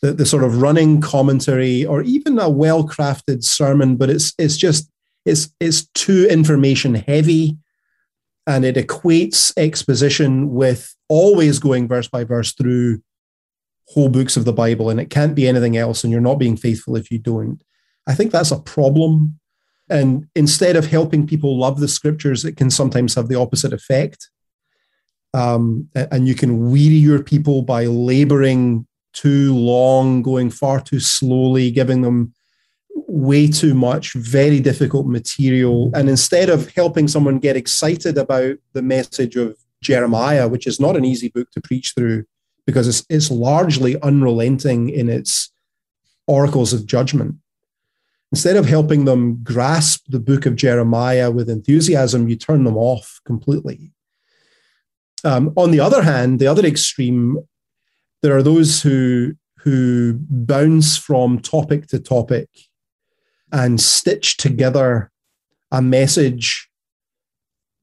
The, 0.00 0.12
the 0.12 0.26
sort 0.26 0.42
of 0.42 0.60
running 0.60 1.00
commentary 1.00 1.84
or 1.84 2.02
even 2.02 2.38
a 2.38 2.50
well-crafted 2.50 3.44
sermon, 3.44 3.96
but 3.96 4.10
it's 4.10 4.34
it's 4.38 4.56
just 4.56 4.90
it's 5.24 5.48
it's 5.60 5.86
too 5.94 6.26
information 6.28 6.94
heavy 6.94 7.56
and 8.46 8.64
it 8.64 8.76
equates 8.76 9.52
exposition 9.56 10.52
with 10.52 10.94
always 11.08 11.58
going 11.58 11.86
verse 11.86 12.08
by 12.08 12.24
verse 12.24 12.52
through 12.52 13.00
whole 13.88 14.08
books 14.08 14.36
of 14.36 14.44
the 14.44 14.52
Bible, 14.52 14.90
and 14.90 14.98
it 14.98 15.10
can't 15.10 15.34
be 15.34 15.46
anything 15.46 15.76
else, 15.76 16.02
and 16.02 16.10
you're 16.10 16.20
not 16.20 16.38
being 16.38 16.56
faithful 16.56 16.96
if 16.96 17.10
you 17.10 17.18
don't. 17.18 17.62
I 18.06 18.14
think 18.14 18.32
that's 18.32 18.50
a 18.50 18.58
problem. 18.58 19.38
And 19.88 20.26
instead 20.34 20.76
of 20.76 20.86
helping 20.86 21.26
people 21.26 21.58
love 21.58 21.78
the 21.78 21.88
scriptures, 21.88 22.44
it 22.44 22.56
can 22.56 22.70
sometimes 22.70 23.14
have 23.14 23.28
the 23.28 23.38
opposite 23.38 23.72
effect. 23.72 24.30
Um, 25.34 25.88
and 25.94 26.28
you 26.28 26.34
can 26.34 26.70
weary 26.70 26.96
your 26.96 27.22
people 27.22 27.62
by 27.62 27.86
laboring 27.86 28.86
too 29.12 29.54
long, 29.54 30.22
going 30.22 30.50
far 30.50 30.80
too 30.80 31.00
slowly, 31.00 31.70
giving 31.70 32.02
them 32.02 32.34
way 32.94 33.46
too 33.46 33.74
much, 33.74 34.12
very 34.14 34.60
difficult 34.60 35.06
material. 35.06 35.90
And 35.94 36.08
instead 36.08 36.48
of 36.48 36.70
helping 36.72 37.08
someone 37.08 37.38
get 37.38 37.56
excited 37.56 38.18
about 38.18 38.56
the 38.72 38.82
message 38.82 39.36
of 39.36 39.56
Jeremiah, 39.82 40.48
which 40.48 40.66
is 40.66 40.80
not 40.80 40.96
an 40.96 41.04
easy 41.04 41.28
book 41.28 41.50
to 41.52 41.60
preach 41.60 41.92
through 41.96 42.24
because 42.66 42.86
it's, 42.86 43.04
it's 43.08 43.30
largely 43.30 44.00
unrelenting 44.02 44.88
in 44.88 45.08
its 45.08 45.52
oracles 46.26 46.72
of 46.72 46.86
judgment. 46.86 47.36
Instead 48.30 48.56
of 48.56 48.66
helping 48.66 49.04
them 49.04 49.42
grasp 49.42 50.04
the 50.08 50.20
book 50.20 50.46
of 50.46 50.56
Jeremiah 50.56 51.30
with 51.30 51.50
enthusiasm, 51.50 52.28
you 52.28 52.36
turn 52.36 52.64
them 52.64 52.76
off 52.76 53.20
completely. 53.26 53.92
Um, 55.24 55.52
on 55.56 55.70
the 55.70 55.80
other 55.80 56.02
hand, 56.02 56.38
the 56.38 56.46
other 56.46 56.64
extreme, 56.64 57.38
there 58.22 58.36
are 58.36 58.42
those 58.42 58.82
who 58.82 59.34
who 59.58 60.18
bounce 60.28 60.96
from 60.96 61.38
topic 61.38 61.86
to 61.86 61.98
topic 62.00 62.48
and 63.52 63.80
stitch 63.80 64.36
together 64.36 65.12
a 65.70 65.80
message 65.80 66.68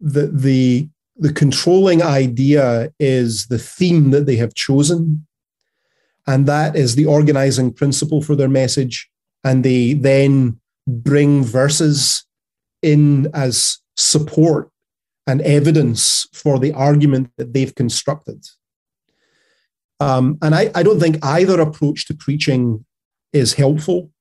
that 0.02 0.38
the 0.38 0.90
the 1.18 1.34
controlling 1.34 2.02
idea 2.02 2.92
is 3.00 3.48
the 3.48 3.60
theme 3.60 4.12
that 4.12 4.26
they 4.26 4.38
have 4.38 4.54
chosen. 4.54 5.26
And 6.26 6.46
that 6.46 6.76
is 6.76 6.96
the 6.96 7.06
organizing 7.06 7.74
principle 7.74 8.22
for 8.22 8.36
their 8.36 8.48
message. 8.48 9.10
And 9.44 9.66
they 9.66 9.94
then 9.94 10.60
bring 10.88 11.44
verses 11.44 12.26
in 12.82 13.30
as 13.34 13.80
support 13.98 14.70
and 15.28 15.42
evidence 15.42 16.28
for 16.34 16.60
the 16.60 16.74
argument 16.74 17.30
that 17.38 17.54
they've 17.54 17.76
constructed 17.76 18.46
um, 20.00 20.38
and 20.42 20.56
I, 20.56 20.72
I 20.74 20.84
don't 20.84 21.00
think 21.00 21.24
either 21.24 21.60
approach 21.60 22.08
to 22.08 22.14
preaching 22.14 22.86
is 23.34 23.54
helpful 23.54 24.12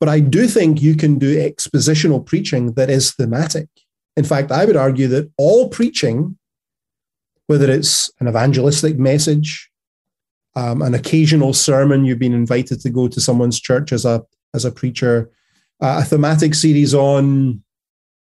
but 0.00 0.08
I 0.08 0.20
do 0.20 0.46
think 0.46 0.80
you 0.80 0.94
can 0.94 1.18
do 1.18 1.36
expositional 1.36 2.24
preaching 2.24 2.72
that 2.74 2.90
is 2.90 3.12
thematic. 3.14 3.68
In 4.16 4.24
fact, 4.24 4.52
I 4.52 4.64
would 4.64 4.76
argue 4.76 5.08
that 5.08 5.30
all 5.36 5.68
preaching, 5.68 6.38
whether 7.46 7.70
it's 7.70 8.10
an 8.20 8.28
evangelistic 8.28 8.98
message, 8.98 9.70
um, 10.54 10.82
an 10.82 10.94
occasional 10.94 11.52
sermon, 11.52 12.04
you've 12.04 12.18
been 12.18 12.34
invited 12.34 12.80
to 12.80 12.90
go 12.90 13.08
to 13.08 13.20
someone's 13.20 13.60
church 13.60 13.92
as 13.92 14.04
a 14.04 14.24
as 14.54 14.64
a 14.64 14.72
preacher, 14.72 15.30
uh, 15.80 16.00
a 16.02 16.04
thematic 16.04 16.54
series 16.54 16.94
on, 16.94 17.62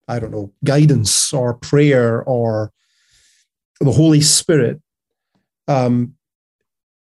I 0.09 0.19
don't 0.19 0.33
know, 0.33 0.53
guidance 0.65 1.33
or 1.33 1.55
prayer 1.55 2.23
or 2.23 2.73
the 3.81 3.93
Holy 3.93 4.21
Spirit. 4.21 4.81
Um, 5.69 6.15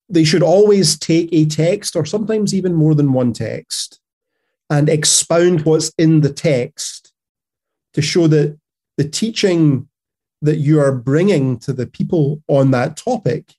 they 0.08 0.24
should 0.24 0.42
always 0.42 0.98
take 0.98 1.28
a 1.32 1.44
text 1.44 1.94
or 1.94 2.04
sometimes 2.04 2.54
even 2.54 2.74
more 2.74 2.94
than 2.94 3.12
one 3.12 3.32
text 3.32 4.00
and 4.70 4.88
expound 4.88 5.64
what's 5.64 5.92
in 5.98 6.22
the 6.22 6.32
text 6.32 7.12
to 7.94 8.02
show 8.02 8.26
that 8.28 8.58
the 8.96 9.08
teaching 9.08 9.88
that 10.42 10.56
you 10.56 10.80
are 10.80 10.92
bringing 10.92 11.58
to 11.58 11.72
the 11.72 11.86
people 11.86 12.42
on 12.48 12.70
that 12.70 12.96
topic 12.96 13.54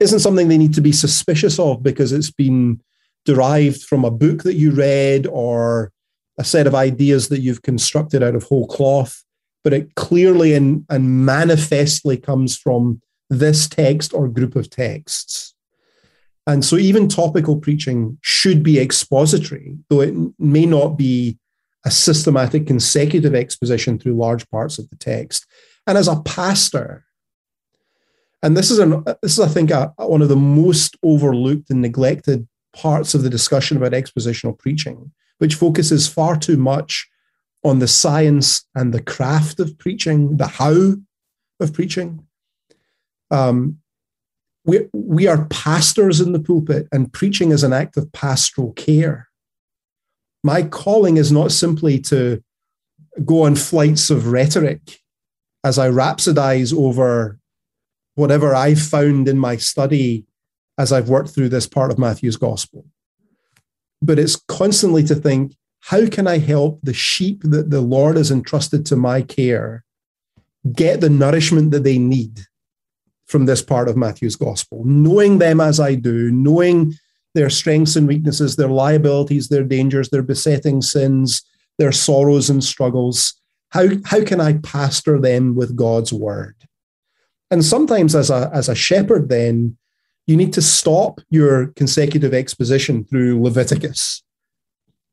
isn't 0.00 0.20
something 0.20 0.48
they 0.48 0.58
need 0.58 0.74
to 0.74 0.80
be 0.80 0.92
suspicious 0.92 1.58
of 1.58 1.82
because 1.82 2.12
it's 2.12 2.30
been 2.30 2.80
derived 3.24 3.82
from 3.82 4.04
a 4.04 4.10
book 4.10 4.42
that 4.42 4.54
you 4.54 4.70
read 4.70 5.26
or 5.26 5.92
a 6.38 6.44
set 6.44 6.66
of 6.66 6.74
ideas 6.74 7.28
that 7.28 7.40
you've 7.40 7.62
constructed 7.62 8.22
out 8.22 8.34
of 8.34 8.44
whole 8.44 8.66
cloth, 8.66 9.24
but 9.64 9.72
it 9.72 9.94
clearly 9.94 10.54
and, 10.54 10.84
and 10.90 11.24
manifestly 11.24 12.16
comes 12.16 12.56
from 12.56 13.00
this 13.30 13.68
text 13.68 14.14
or 14.14 14.28
group 14.28 14.54
of 14.54 14.70
texts. 14.70 15.54
And 16.46 16.64
so 16.64 16.76
even 16.76 17.08
topical 17.08 17.56
preaching 17.56 18.18
should 18.22 18.62
be 18.62 18.78
expository, 18.78 19.76
though 19.88 20.00
it 20.00 20.14
may 20.38 20.66
not 20.66 20.96
be 20.96 21.38
a 21.84 21.90
systematic 21.90 22.66
consecutive 22.66 23.34
exposition 23.34 23.98
through 23.98 24.16
large 24.16 24.48
parts 24.50 24.78
of 24.78 24.88
the 24.90 24.96
text. 24.96 25.46
And 25.86 25.98
as 25.98 26.08
a 26.08 26.20
pastor, 26.20 27.04
and 28.42 28.56
this 28.56 28.70
is 28.70 28.78
an 28.78 29.02
this 29.22 29.38
is 29.38 29.40
I 29.40 29.48
think 29.48 29.70
a, 29.70 29.92
one 29.96 30.22
of 30.22 30.28
the 30.28 30.36
most 30.36 30.96
overlooked 31.02 31.70
and 31.70 31.82
neglected 31.82 32.46
parts 32.74 33.14
of 33.14 33.22
the 33.22 33.30
discussion 33.30 33.76
about 33.76 33.92
expositional 33.92 34.58
preaching, 34.58 35.12
which 35.38 35.54
focuses 35.54 36.08
far 36.08 36.36
too 36.36 36.56
much 36.56 37.08
on 37.64 37.78
the 37.78 37.88
science 37.88 38.66
and 38.74 38.94
the 38.94 39.02
craft 39.02 39.60
of 39.60 39.76
preaching, 39.78 40.36
the 40.36 40.46
how 40.46 40.94
of 41.60 41.72
preaching. 41.72 42.26
Um, 43.30 43.78
we, 44.64 44.86
we 44.92 45.26
are 45.26 45.46
pastors 45.46 46.20
in 46.20 46.32
the 46.32 46.40
pulpit, 46.40 46.88
and 46.92 47.12
preaching 47.12 47.50
is 47.52 47.62
an 47.62 47.72
act 47.72 47.96
of 47.96 48.12
pastoral 48.12 48.72
care. 48.72 49.28
My 50.42 50.62
calling 50.62 51.16
is 51.16 51.32
not 51.32 51.52
simply 51.52 51.98
to 52.02 52.42
go 53.24 53.42
on 53.42 53.56
flights 53.56 54.10
of 54.10 54.28
rhetoric 54.28 55.00
as 55.64 55.78
I 55.78 55.88
rhapsodize 55.88 56.76
over 56.76 57.38
whatever 58.14 58.54
I've 58.54 58.80
found 58.80 59.28
in 59.28 59.38
my 59.38 59.56
study 59.56 60.26
as 60.78 60.92
I've 60.92 61.08
worked 61.08 61.30
through 61.30 61.48
this 61.48 61.66
part 61.66 61.90
of 61.90 61.98
Matthew's 61.98 62.36
gospel. 62.36 62.86
But 64.02 64.18
it's 64.18 64.36
constantly 64.48 65.02
to 65.04 65.14
think, 65.14 65.56
how 65.80 66.06
can 66.06 66.26
I 66.26 66.38
help 66.38 66.80
the 66.82 66.94
sheep 66.94 67.42
that 67.44 67.70
the 67.70 67.80
Lord 67.80 68.16
has 68.16 68.30
entrusted 68.30 68.84
to 68.86 68.96
my 68.96 69.22
care 69.22 69.84
get 70.72 71.00
the 71.00 71.10
nourishment 71.10 71.70
that 71.70 71.84
they 71.84 71.98
need 71.98 72.40
from 73.26 73.46
this 73.46 73.62
part 73.62 73.88
of 73.88 73.96
Matthew's 73.96 74.36
gospel, 74.36 74.82
knowing 74.84 75.38
them 75.38 75.60
as 75.60 75.80
I 75.80 75.94
do, 75.94 76.30
knowing 76.30 76.94
their 77.34 77.50
strengths 77.50 77.96
and 77.96 78.08
weaknesses, 78.08 78.56
their 78.56 78.68
liabilities, 78.68 79.48
their 79.48 79.64
dangers, 79.64 80.08
their 80.08 80.22
besetting 80.22 80.80
sins, 80.80 81.42
their 81.78 81.92
sorrows 81.92 82.48
and 82.48 82.62
struggles. 82.62 83.34
How, 83.70 83.88
how 84.04 84.24
can 84.24 84.40
I 84.40 84.54
pastor 84.58 85.20
them 85.20 85.54
with 85.54 85.76
God's 85.76 86.12
word? 86.12 86.54
And 87.50 87.64
sometimes, 87.64 88.14
as 88.14 88.30
a, 88.30 88.50
as 88.52 88.68
a 88.68 88.74
shepherd, 88.74 89.28
then 89.28 89.76
you 90.26 90.36
need 90.36 90.52
to 90.52 90.62
stop 90.62 91.20
your 91.30 91.68
consecutive 91.68 92.34
exposition 92.34 93.04
through 93.04 93.42
Leviticus 93.42 94.22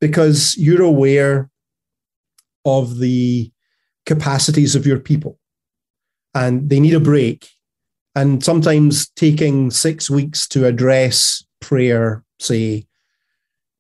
because 0.02 0.56
you're 0.58 0.84
aware 0.84 1.50
of 2.66 3.00
the 3.00 3.52
capacities 4.06 4.76
of 4.76 4.86
your 4.86 5.00
people 5.00 5.38
and 6.34 6.70
they 6.70 6.80
need 6.80 6.96
a 6.96 7.00
break 7.00 7.48
and 8.16 8.44
sometimes 8.44 9.10
taking 9.10 9.72
six 9.72 10.10
weeks 10.10 10.48
to 10.50 10.66
address 10.66 11.44
prayer, 11.62 12.24
say, 12.40 12.86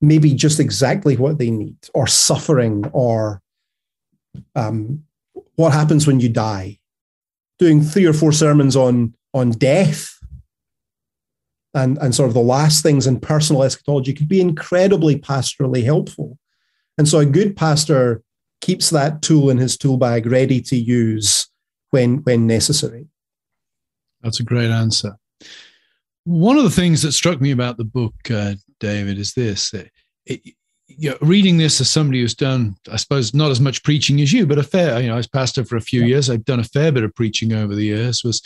maybe 0.01 0.33
just 0.33 0.59
exactly 0.59 1.15
what 1.15 1.37
they 1.37 1.51
need, 1.51 1.77
or 1.93 2.07
suffering, 2.07 2.85
or 2.93 3.41
um, 4.55 5.03
what 5.55 5.71
happens 5.71 6.07
when 6.07 6.19
you 6.19 6.29
die. 6.29 6.79
Doing 7.59 7.81
three 7.81 8.05
or 8.05 8.13
four 8.13 8.31
sermons 8.31 8.75
on 8.75 9.13
on 9.35 9.51
death 9.51 10.19
and, 11.73 11.97
and 11.99 12.13
sort 12.13 12.27
of 12.27 12.33
the 12.33 12.39
last 12.39 12.83
things 12.83 13.07
in 13.07 13.19
personal 13.19 13.63
eschatology 13.63 14.13
could 14.13 14.27
be 14.27 14.41
incredibly 14.41 15.17
pastorally 15.17 15.83
helpful. 15.83 16.37
And 16.97 17.07
so 17.07 17.19
a 17.19 17.25
good 17.25 17.55
pastor 17.55 18.21
keeps 18.61 18.89
that 18.91 19.21
tool 19.21 19.49
in 19.49 19.57
his 19.57 19.77
tool 19.77 19.97
bag 19.97 20.25
ready 20.25 20.61
to 20.61 20.75
use 20.75 21.49
when 21.89 22.17
when 22.23 22.47
necessary. 22.47 23.07
That's 24.21 24.39
a 24.39 24.43
great 24.43 24.69
answer. 24.69 25.17
One 26.23 26.57
of 26.57 26.63
the 26.63 26.69
things 26.69 27.01
that 27.01 27.11
struck 27.11 27.41
me 27.41 27.51
about 27.51 27.77
the 27.77 27.83
book, 27.83 28.13
uh, 28.31 28.55
David, 28.79 29.19
is 29.19 29.33
this. 29.33 29.73
It, 29.73 29.91
it, 30.25 30.55
you 30.87 31.09
know, 31.09 31.17
reading 31.21 31.57
this 31.57 31.81
as 31.81 31.89
somebody 31.89 32.21
who's 32.21 32.35
done, 32.35 32.75
I 32.89 32.95
suppose, 32.95 33.33
not 33.33 33.51
as 33.51 33.59
much 33.59 33.83
preaching 33.83 34.21
as 34.21 34.31
you, 34.31 34.45
but 34.45 34.57
a 34.57 34.63
fair, 34.63 35.01
you 35.01 35.07
know, 35.07 35.15
I 35.15 35.17
was 35.17 35.27
pastor 35.27 35.65
for 35.65 35.75
a 35.75 35.81
few 35.81 36.01
yeah. 36.01 36.07
years. 36.07 36.29
I've 36.29 36.45
done 36.45 36.59
a 36.59 36.65
fair 36.65 36.91
bit 36.91 37.03
of 37.03 37.13
preaching 37.15 37.51
over 37.51 37.75
the 37.75 37.85
years. 37.85 38.23
Was 38.23 38.41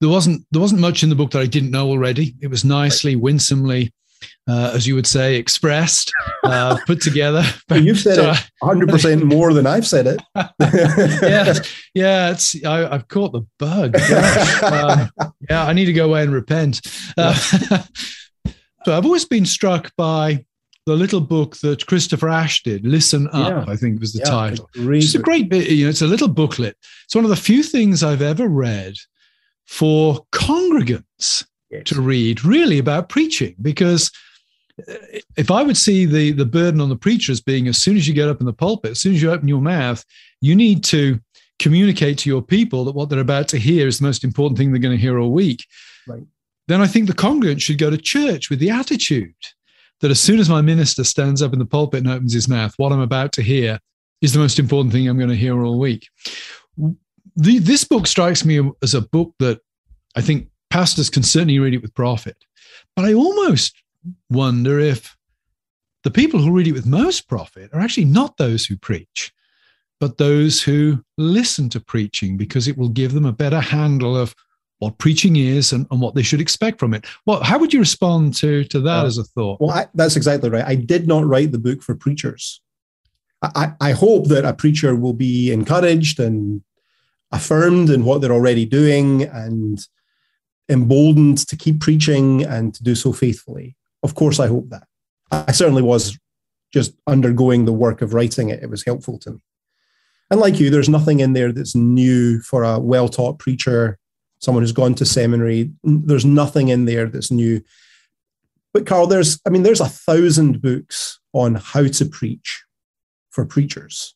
there 0.00 0.10
wasn't 0.10 0.46
there 0.50 0.60
wasn't 0.60 0.80
much 0.80 1.02
in 1.02 1.08
the 1.08 1.14
book 1.14 1.30
that 1.32 1.42
I 1.42 1.46
didn't 1.46 1.70
know 1.70 1.88
already. 1.88 2.34
It 2.40 2.48
was 2.48 2.64
nicely, 2.64 3.16
winsomely 3.16 3.92
uh, 4.48 4.72
as 4.74 4.86
you 4.86 4.94
would 4.94 5.06
say, 5.06 5.36
expressed, 5.36 6.12
uh, 6.44 6.78
put 6.86 7.00
together. 7.00 7.42
But 7.68 7.84
You've 7.84 8.00
said 8.00 8.16
so, 8.16 8.30
it 8.32 8.50
100% 8.62 9.22
more 9.22 9.52
than 9.52 9.66
I've 9.66 9.86
said 9.86 10.06
it. 10.08 10.20
yeah, 11.22 11.54
yeah. 11.94 12.30
It's 12.32 12.64
I, 12.64 12.78
have 12.90 13.06
caught 13.06 13.32
the 13.32 13.46
bug. 13.58 13.96
Um, 14.62 15.10
yeah, 15.48 15.64
I 15.64 15.72
need 15.72 15.86
to 15.86 15.92
go 15.92 16.06
away 16.06 16.22
and 16.22 16.32
repent. 16.32 16.80
Uh, 17.16 17.34
so 18.84 18.96
I've 18.96 19.04
always 19.04 19.24
been 19.24 19.46
struck 19.46 19.92
by 19.96 20.44
the 20.86 20.94
little 20.94 21.20
book 21.20 21.56
that 21.58 21.86
Christopher 21.86 22.28
Ash 22.28 22.62
did, 22.62 22.86
"Listen 22.86 23.28
Up," 23.32 23.66
yeah. 23.66 23.72
I 23.72 23.76
think 23.76 24.00
was 24.00 24.12
the 24.12 24.20
yeah, 24.20 24.30
title. 24.30 24.68
It's 24.74 25.14
a 25.14 25.18
great 25.18 25.48
bit. 25.48 25.70
You 25.70 25.84
know, 25.84 25.90
it's 25.90 26.02
a 26.02 26.06
little 26.06 26.28
booklet. 26.28 26.76
It's 27.04 27.14
one 27.14 27.24
of 27.24 27.30
the 27.30 27.36
few 27.36 27.62
things 27.62 28.02
I've 28.02 28.22
ever 28.22 28.48
read 28.48 28.94
for 29.70 30.26
congregants 30.32 31.44
yes. 31.70 31.84
to 31.84 32.02
read 32.02 32.44
really 32.44 32.80
about 32.80 33.08
preaching 33.08 33.54
because 33.62 34.10
uh, 34.88 34.94
if 35.36 35.48
I 35.48 35.62
would 35.62 35.76
see 35.76 36.06
the 36.06 36.32
the 36.32 36.44
burden 36.44 36.80
on 36.80 36.88
the 36.88 36.96
preacher 36.96 37.30
as 37.30 37.40
being 37.40 37.68
as 37.68 37.80
soon 37.80 37.96
as 37.96 38.08
you 38.08 38.12
get 38.12 38.28
up 38.28 38.40
in 38.40 38.46
the 38.46 38.52
pulpit, 38.52 38.90
as 38.90 39.00
soon 39.00 39.14
as 39.14 39.22
you 39.22 39.30
open 39.30 39.46
your 39.46 39.60
mouth, 39.60 40.04
you 40.40 40.56
need 40.56 40.82
to 40.84 41.20
communicate 41.60 42.18
to 42.18 42.28
your 42.28 42.42
people 42.42 42.84
that 42.84 42.96
what 42.96 43.10
they're 43.10 43.20
about 43.20 43.46
to 43.48 43.58
hear 43.58 43.86
is 43.86 44.00
the 44.00 44.06
most 44.06 44.24
important 44.24 44.58
thing 44.58 44.72
they're 44.72 44.80
going 44.80 44.96
to 44.96 45.00
hear 45.00 45.20
all 45.20 45.30
week. 45.30 45.64
Right. 46.08 46.24
Then 46.66 46.80
I 46.80 46.88
think 46.88 47.06
the 47.06 47.14
congregant 47.14 47.62
should 47.62 47.78
go 47.78 47.90
to 47.90 47.96
church 47.96 48.50
with 48.50 48.58
the 48.58 48.70
attitude 48.70 49.34
that 50.00 50.10
as 50.10 50.18
soon 50.18 50.40
as 50.40 50.48
my 50.48 50.62
minister 50.62 51.04
stands 51.04 51.42
up 51.42 51.52
in 51.52 51.60
the 51.60 51.64
pulpit 51.64 52.00
and 52.00 52.10
opens 52.10 52.32
his 52.32 52.48
mouth, 52.48 52.74
what 52.76 52.90
I'm 52.90 53.00
about 53.00 53.32
to 53.34 53.42
hear 53.42 53.78
is 54.20 54.32
the 54.32 54.40
most 54.40 54.58
important 54.58 54.92
thing 54.92 55.08
I'm 55.08 55.18
going 55.18 55.30
to 55.30 55.36
hear 55.36 55.62
all 55.62 55.78
week. 55.78 56.08
The, 57.36 57.58
this 57.58 57.84
book 57.84 58.06
strikes 58.06 58.44
me 58.44 58.70
as 58.82 58.94
a 58.94 59.00
book 59.00 59.34
that 59.38 59.60
I 60.16 60.20
think 60.20 60.48
pastors 60.70 61.10
can 61.10 61.22
certainly 61.22 61.58
read 61.58 61.74
it 61.74 61.82
with 61.82 61.94
profit. 61.94 62.36
But 62.96 63.04
I 63.04 63.14
almost 63.14 63.74
wonder 64.30 64.78
if 64.78 65.16
the 66.02 66.10
people 66.10 66.40
who 66.40 66.52
read 66.52 66.66
it 66.66 66.72
with 66.72 66.86
most 66.86 67.28
profit 67.28 67.70
are 67.72 67.80
actually 67.80 68.06
not 68.06 68.36
those 68.36 68.64
who 68.64 68.76
preach, 68.76 69.32
but 69.98 70.18
those 70.18 70.62
who 70.62 71.04
listen 71.18 71.68
to 71.70 71.80
preaching 71.80 72.36
because 72.36 72.68
it 72.68 72.78
will 72.78 72.88
give 72.88 73.12
them 73.12 73.26
a 73.26 73.32
better 73.32 73.60
handle 73.60 74.16
of 74.16 74.34
what 74.78 74.96
preaching 74.96 75.36
is 75.36 75.72
and, 75.72 75.86
and 75.90 76.00
what 76.00 76.14
they 76.14 76.22
should 76.22 76.40
expect 76.40 76.80
from 76.80 76.94
it. 76.94 77.04
Well, 77.26 77.42
how 77.42 77.58
would 77.58 77.72
you 77.72 77.80
respond 77.80 78.34
to, 78.36 78.64
to 78.64 78.80
that 78.80 79.04
uh, 79.04 79.06
as 79.06 79.18
a 79.18 79.24
thought? 79.24 79.60
Well, 79.60 79.70
I, 79.70 79.86
that's 79.94 80.16
exactly 80.16 80.48
right. 80.48 80.64
I 80.64 80.74
did 80.74 81.06
not 81.06 81.26
write 81.26 81.52
the 81.52 81.58
book 81.58 81.82
for 81.82 81.94
preachers. 81.94 82.62
I, 83.42 83.72
I 83.80 83.92
hope 83.92 84.28
that 84.28 84.44
a 84.44 84.54
preacher 84.54 84.96
will 84.96 85.12
be 85.12 85.52
encouraged 85.52 86.18
and 86.18 86.62
affirmed 87.32 87.90
in 87.90 88.04
what 88.04 88.20
they're 88.20 88.32
already 88.32 88.64
doing 88.64 89.22
and 89.22 89.86
emboldened 90.68 91.38
to 91.48 91.56
keep 91.56 91.80
preaching 91.80 92.42
and 92.42 92.74
to 92.74 92.82
do 92.82 92.94
so 92.94 93.12
faithfully. 93.12 93.76
Of 94.02 94.14
course, 94.14 94.40
I 94.40 94.46
hope 94.46 94.70
that. 94.70 94.86
I 95.30 95.52
certainly 95.52 95.82
was 95.82 96.18
just 96.72 96.94
undergoing 97.06 97.64
the 97.64 97.72
work 97.72 98.02
of 98.02 98.14
writing 98.14 98.48
it. 98.48 98.62
It 98.62 98.70
was 98.70 98.84
helpful 98.84 99.18
to 99.20 99.32
me. 99.32 99.40
And 100.30 100.40
like 100.40 100.60
you, 100.60 100.70
there's 100.70 100.88
nothing 100.88 101.20
in 101.20 101.32
there 101.32 101.52
that's 101.52 101.74
new 101.74 102.40
for 102.40 102.62
a 102.62 102.78
well 102.78 103.08
taught 103.08 103.38
preacher, 103.38 103.98
someone 104.38 104.62
who's 104.62 104.72
gone 104.72 104.94
to 104.94 105.04
seminary. 105.04 105.72
There's 105.82 106.24
nothing 106.24 106.68
in 106.68 106.84
there 106.84 107.06
that's 107.06 107.32
new. 107.32 107.62
But 108.72 108.86
Carl, 108.86 109.08
there's, 109.08 109.40
I 109.44 109.50
mean, 109.50 109.64
there's 109.64 109.80
a 109.80 109.88
thousand 109.88 110.62
books 110.62 111.18
on 111.32 111.56
how 111.56 111.88
to 111.88 112.04
preach 112.04 112.64
for 113.30 113.44
preachers. 113.44 114.14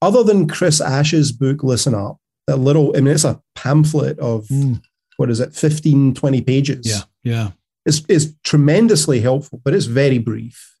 Other 0.00 0.22
than 0.22 0.48
Chris 0.48 0.80
Ash's 0.80 1.32
book, 1.32 1.62
Listen 1.62 1.94
Up, 1.94 2.18
a 2.46 2.56
little, 2.56 2.96
I 2.96 3.00
mean, 3.00 3.14
it's 3.14 3.24
a 3.24 3.40
pamphlet 3.54 4.18
of 4.18 4.46
mm 4.46 4.80
what 5.18 5.30
is 5.30 5.40
it, 5.40 5.52
15, 5.52 6.14
20 6.14 6.40
pages. 6.42 6.86
Yeah, 6.86 7.02
yeah. 7.24 7.50
It's, 7.84 8.02
it's 8.08 8.28
tremendously 8.44 9.20
helpful, 9.20 9.60
but 9.64 9.74
it's 9.74 9.86
very 9.86 10.18
brief. 10.18 10.76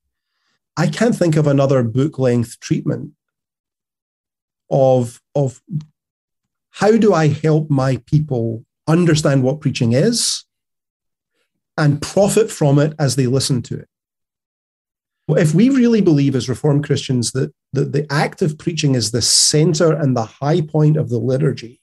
I 0.76 0.86
can't 0.86 1.16
think 1.16 1.34
of 1.34 1.48
another 1.48 1.82
book 1.82 2.20
length 2.20 2.60
treatment 2.60 3.14
of, 4.70 5.20
of 5.34 5.60
how 6.70 6.96
do 6.96 7.12
I 7.12 7.26
help 7.26 7.68
my 7.68 7.96
people 8.06 8.64
understand 8.86 9.42
what 9.42 9.60
preaching 9.60 9.92
is 9.92 10.44
and 11.76 12.00
profit 12.00 12.48
from 12.48 12.78
it 12.78 12.94
as 12.96 13.16
they 13.16 13.26
listen 13.26 13.60
to 13.62 13.80
it. 13.80 13.88
If 15.30 15.52
we 15.52 15.68
really 15.68 16.00
believe 16.00 16.36
as 16.36 16.48
Reformed 16.48 16.84
Christians 16.84 17.32
that, 17.32 17.52
that 17.72 17.92
the 17.92 18.06
act 18.10 18.42
of 18.42 18.58
preaching 18.58 18.94
is 18.94 19.10
the 19.10 19.22
center 19.22 19.92
and 19.92 20.16
the 20.16 20.24
high 20.24 20.60
point 20.60 20.96
of 20.96 21.10
the 21.10 21.18
liturgy, 21.18 21.80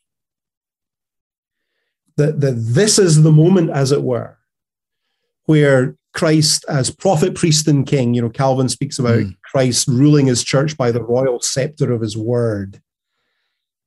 that, 2.18 2.42
that 2.42 2.56
this 2.58 2.98
is 2.98 3.24
the 3.24 3.32
moment, 3.32 3.70
as 3.70 3.92
it 3.92 4.02
were, 4.02 4.38
where 5.46 5.96
Christ, 6.14 6.66
as 6.70 6.90
prophet, 6.90 7.36
priest, 7.36 7.68
and 7.68 7.86
king, 7.86 8.14
you 8.14 8.22
know, 8.22 8.30
Calvin 8.30 8.70
speaks 8.70 8.98
about 8.98 9.20
mm. 9.20 9.36
Christ 9.44 9.88
ruling 9.88 10.28
his 10.28 10.44
church 10.44 10.78
by 10.78 10.92
the 10.92 11.04
royal 11.04 11.42
scepter 11.42 11.92
of 11.92 12.02
his 12.02 12.18
word. 12.18 12.82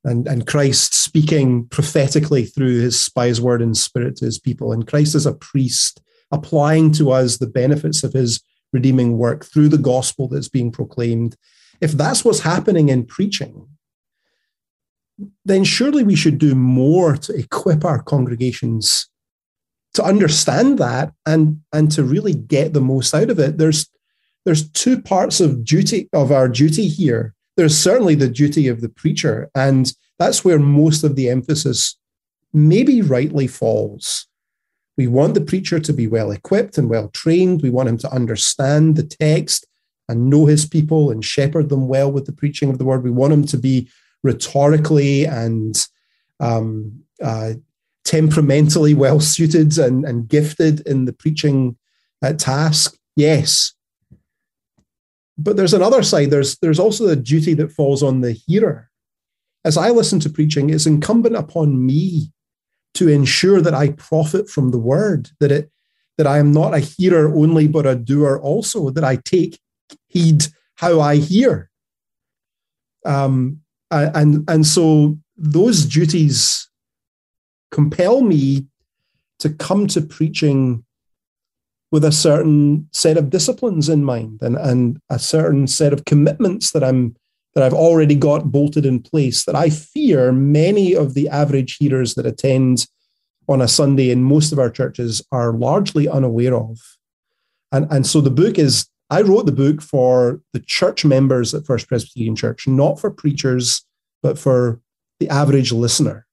And, 0.05 0.29
and 0.29 0.47
Christ 0.47 0.95
speaking 0.95 1.67
prophetically 1.67 2.45
through 2.45 2.81
his 2.81 3.01
spies 3.01 3.41
word 3.41 3.61
and 3.61 3.77
spirit 3.77 4.17
to 4.17 4.27
his 4.27 4.39
people. 4.39 4.73
And 4.73 4.87
Christ 4.87 5.15
as 5.15 5.27
a 5.27 5.35
priest 5.35 6.01
applying 6.31 6.93
to 6.93 7.11
us 7.11 7.39
the 7.39 7.47
benefits 7.47 8.05
of 8.05 8.13
his 8.13 8.43
redeeming 8.73 9.17
work 9.17 9.45
through 9.45 9.69
the 9.69 9.79
gospel 9.79 10.29
that's 10.29 10.49
being 10.49 10.71
proclaimed. 10.71 11.35
If 11.81 11.93
that's 11.93 12.25
what's 12.25 12.41
happening 12.41 12.89
in 12.89 13.05
preaching, 13.05 13.69
then 15.45 15.65
surely 15.65 16.03
we 16.03 16.17
should 16.17 16.39
do 16.39 16.55
more 16.55 17.17
to 17.17 17.35
equip 17.35 17.85
our 17.85 18.03
congregations 18.03 19.09
to 19.95 20.05
understand 20.05 20.79
that 20.79 21.13
and 21.27 21.61
and 21.73 21.91
to 21.93 22.05
really 22.05 22.35
get 22.35 22.73
the 22.73 22.81
most 22.81 23.15
out 23.15 23.31
of 23.31 23.39
it. 23.39 23.59
There's 23.59 23.89
there's 24.45 24.71
two 24.71 25.01
parts 25.01 25.41
of 25.41 25.65
duty 25.65 26.09
of 26.13 26.31
our 26.31 26.49
duty 26.49 26.89
here. 26.89 27.35
There's 27.57 27.77
certainly 27.77 28.15
the 28.15 28.29
duty 28.29 28.69
of 28.69 28.81
the 28.81 28.89
preacher 28.89 29.51
and 29.55 29.93
that's 30.19 30.45
where 30.45 30.59
most 30.59 31.05
of 31.05 31.17
the 31.17 31.29
emphasis 31.29 31.97
maybe 32.53 33.03
rightly 33.03 33.47
falls. 33.47 34.27
We 34.97 35.07
want 35.07 35.35
the 35.35 35.41
preacher 35.41 35.79
to 35.79 35.93
be 35.93 36.07
well 36.07 36.31
equipped 36.31 36.77
and 36.77 36.89
well 36.89 37.09
trained. 37.09 37.63
We 37.63 37.71
want 37.71 37.89
him 37.89 37.99
to 37.99 38.13
understand 38.13 38.97
the 38.97 39.05
text 39.05 39.67
and 40.09 40.31
know 40.31 40.47
his 40.47 40.67
people 40.67 41.11
and 41.11 41.25
shepherd 41.25 41.69
them 41.69 41.89
well 41.89 42.11
with 42.11 42.27
the 42.27 42.33
preaching 42.33 42.71
of 42.71 42.79
the 42.79 42.85
word 42.85 43.03
we 43.03 43.11
want 43.11 43.33
him 43.33 43.45
to 43.47 43.59
be 43.59 43.89
rhetorically 44.23 45.25
and 45.25 45.87
um, 46.41 47.03
uh, 47.23 47.53
temperamentally 48.05 48.95
well 48.95 49.21
suited 49.21 49.77
and, 49.79 50.05
and 50.05 50.29
gifted 50.29 50.81
in 50.87 51.05
the 51.05 51.13
preaching 51.13 51.77
uh, 52.23 52.33
task? 52.33 52.97
Yes. 53.17 53.75
But 55.37 55.57
there's 55.57 55.75
another 55.75 56.03
side. 56.03 56.31
There's 56.31 56.59
there's 56.59 56.81
also 56.81 57.07
the 57.07 57.17
duty 57.17 57.55
that 57.55 57.71
falls 57.73 58.03
on 58.03 58.23
the 58.23 58.33
hearer. 58.33 58.91
As 59.65 59.77
I 59.77 59.91
listen 59.91 60.19
to 60.21 60.31
preaching, 60.31 60.71
it's 60.71 60.87
incumbent 60.87 61.37
upon 61.37 61.85
me 61.85 62.33
to 62.95 63.09
ensure 63.09 63.61
that 63.61 63.75
I 63.75 63.91
profit 63.91 64.49
from 64.49 64.71
the 64.71 64.79
word, 64.79 65.31
that 65.39 65.53
it 65.53 65.71
that 66.17 66.27
I 66.27 66.39
am 66.39 66.51
not 66.53 66.75
a 66.75 66.81
hearer 66.81 67.33
only, 67.33 67.69
but 67.69 67.87
a 67.87 67.95
doer 67.95 68.41
also, 68.43 68.91
that 68.91 69.05
I 69.05 69.17
take 69.17 69.61
heed 70.09 70.45
how 70.77 71.01
I 71.01 71.17
hear. 71.17 71.71
Um, 73.05 73.61
and 73.91 74.45
and 74.49 74.67
so 74.67 75.19
those 75.37 75.87
duties 75.87 76.69
compel 77.71 78.21
me 78.21 78.67
to 79.39 79.51
come 79.51 79.87
to 79.89 80.01
preaching 80.01 80.85
with 81.91 82.05
a 82.05 82.13
certain 82.13 82.89
set 82.93 83.17
of 83.17 83.31
disciplines 83.31 83.89
in 83.89 84.05
mind 84.05 84.41
and, 84.43 84.57
and 84.57 85.01
a 85.09 85.19
certain 85.19 85.67
set 85.67 85.93
of 85.93 86.05
commitments 86.05 86.73
that 86.73 86.85
I'm 86.85 87.17
that 87.55 87.65
I've 87.65 87.75
already 87.75 88.15
got 88.15 88.53
bolted 88.53 88.85
in 88.85 89.03
place 89.03 89.45
that 89.45 89.57
I 89.57 89.71
fear 89.71 90.33
many 90.33 90.95
of 90.95 91.15
the 91.15 91.29
average 91.29 91.77
hearers 91.79 92.15
that 92.15 92.27
attend 92.27 92.87
on 93.49 93.63
a 93.63 93.69
Sunday 93.69 94.11
in 94.11 94.23
most 94.23 94.53
of 94.53 94.59
our 94.59 94.71
churches 94.71 95.25
are 95.33 95.53
largely 95.53 96.09
unaware 96.09 96.55
of. 96.55 96.79
And, 97.73 97.91
and 97.91 98.07
so 98.07 98.21
the 98.21 98.31
book 98.31 98.59
is 98.59 98.87
I 99.11 99.23
wrote 99.23 99.47
the 99.47 99.53
book 99.53 99.81
for 99.81 100.41
the 100.53 100.61
church 100.61 101.05
members 101.05 101.55
at 101.55 101.65
First 101.65 101.89
Presbyterian 101.89 102.37
Church, 102.37 102.69
not 102.69 103.01
for 103.01 103.11
preachers, 103.11 103.85
but 104.23 104.39
for 104.39 104.81
the 105.19 105.29
average 105.29 105.73
listener. 105.73 106.27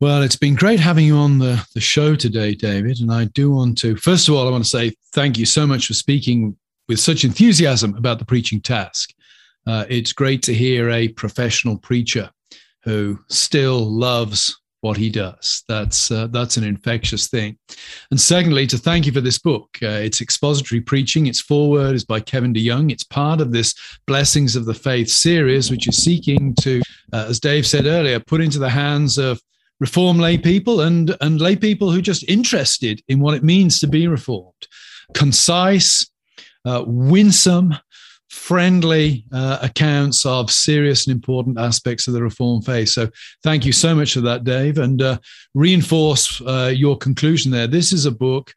Well, 0.00 0.22
it's 0.22 0.36
been 0.36 0.54
great 0.54 0.80
having 0.80 1.06
you 1.06 1.16
on 1.16 1.38
the, 1.38 1.66
the 1.74 1.80
show 1.80 2.14
today, 2.14 2.54
David. 2.54 3.00
And 3.00 3.10
I 3.10 3.24
do 3.26 3.50
want 3.50 3.78
to, 3.78 3.96
first 3.96 4.28
of 4.28 4.34
all, 4.34 4.46
I 4.46 4.50
want 4.50 4.64
to 4.64 4.70
say 4.70 4.94
thank 5.12 5.38
you 5.38 5.46
so 5.46 5.66
much 5.66 5.86
for 5.86 5.94
speaking 5.94 6.56
with 6.88 7.00
such 7.00 7.24
enthusiasm 7.24 7.94
about 7.96 8.18
the 8.18 8.24
preaching 8.24 8.60
task. 8.60 9.10
Uh, 9.66 9.84
it's 9.88 10.12
great 10.12 10.42
to 10.42 10.54
hear 10.54 10.90
a 10.90 11.08
professional 11.08 11.78
preacher 11.78 12.30
who 12.84 13.18
still 13.28 13.90
loves 13.90 14.60
what 14.86 14.96
he 14.96 15.10
does. 15.10 15.64
That's 15.68 16.12
uh, 16.12 16.28
that's 16.28 16.56
an 16.56 16.64
infectious 16.64 17.26
thing. 17.26 17.58
And 18.12 18.20
secondly, 18.20 18.66
to 18.68 18.78
thank 18.78 19.04
you 19.04 19.12
for 19.12 19.20
this 19.20 19.40
book. 19.40 19.68
Uh, 19.82 20.00
it's 20.06 20.20
expository 20.20 20.80
preaching. 20.80 21.26
Its 21.26 21.40
foreword 21.40 21.96
is 21.96 22.04
by 22.04 22.20
Kevin 22.20 22.54
DeYoung. 22.54 22.92
It's 22.92 23.02
part 23.02 23.40
of 23.40 23.50
this 23.50 23.74
Blessings 24.06 24.54
of 24.54 24.64
the 24.64 24.74
Faith 24.74 25.08
series, 25.08 25.70
which 25.70 25.88
is 25.88 25.96
seeking 25.96 26.54
to, 26.60 26.80
uh, 27.12 27.26
as 27.28 27.40
Dave 27.40 27.66
said 27.66 27.86
earlier, 27.86 28.20
put 28.20 28.40
into 28.40 28.60
the 28.60 28.70
hands 28.70 29.18
of 29.18 29.40
reform 29.80 30.18
lay 30.18 30.38
people 30.38 30.82
and 30.82 31.16
and 31.20 31.40
lay 31.40 31.56
people 31.56 31.90
who 31.90 31.98
are 31.98 32.12
just 32.12 32.28
interested 32.28 33.02
in 33.08 33.18
what 33.18 33.34
it 33.34 33.42
means 33.42 33.80
to 33.80 33.88
be 33.88 34.06
reformed. 34.06 34.68
Concise, 35.14 36.08
uh, 36.64 36.84
winsome, 36.86 37.74
friendly 38.36 39.24
uh, 39.32 39.58
accounts 39.62 40.24
of 40.24 40.50
serious 40.50 41.06
and 41.06 41.14
important 41.14 41.58
aspects 41.58 42.06
of 42.06 42.14
the 42.14 42.22
reform 42.22 42.62
faith. 42.62 42.90
So 42.90 43.08
thank 43.42 43.64
you 43.64 43.72
so 43.72 43.94
much 43.94 44.14
for 44.14 44.20
that, 44.20 44.44
Dave, 44.44 44.78
and 44.78 45.02
uh, 45.02 45.18
reinforce 45.54 46.40
uh, 46.42 46.72
your 46.74 46.96
conclusion 46.96 47.50
there. 47.50 47.66
This 47.66 47.92
is 47.92 48.06
a 48.06 48.10
book 48.10 48.54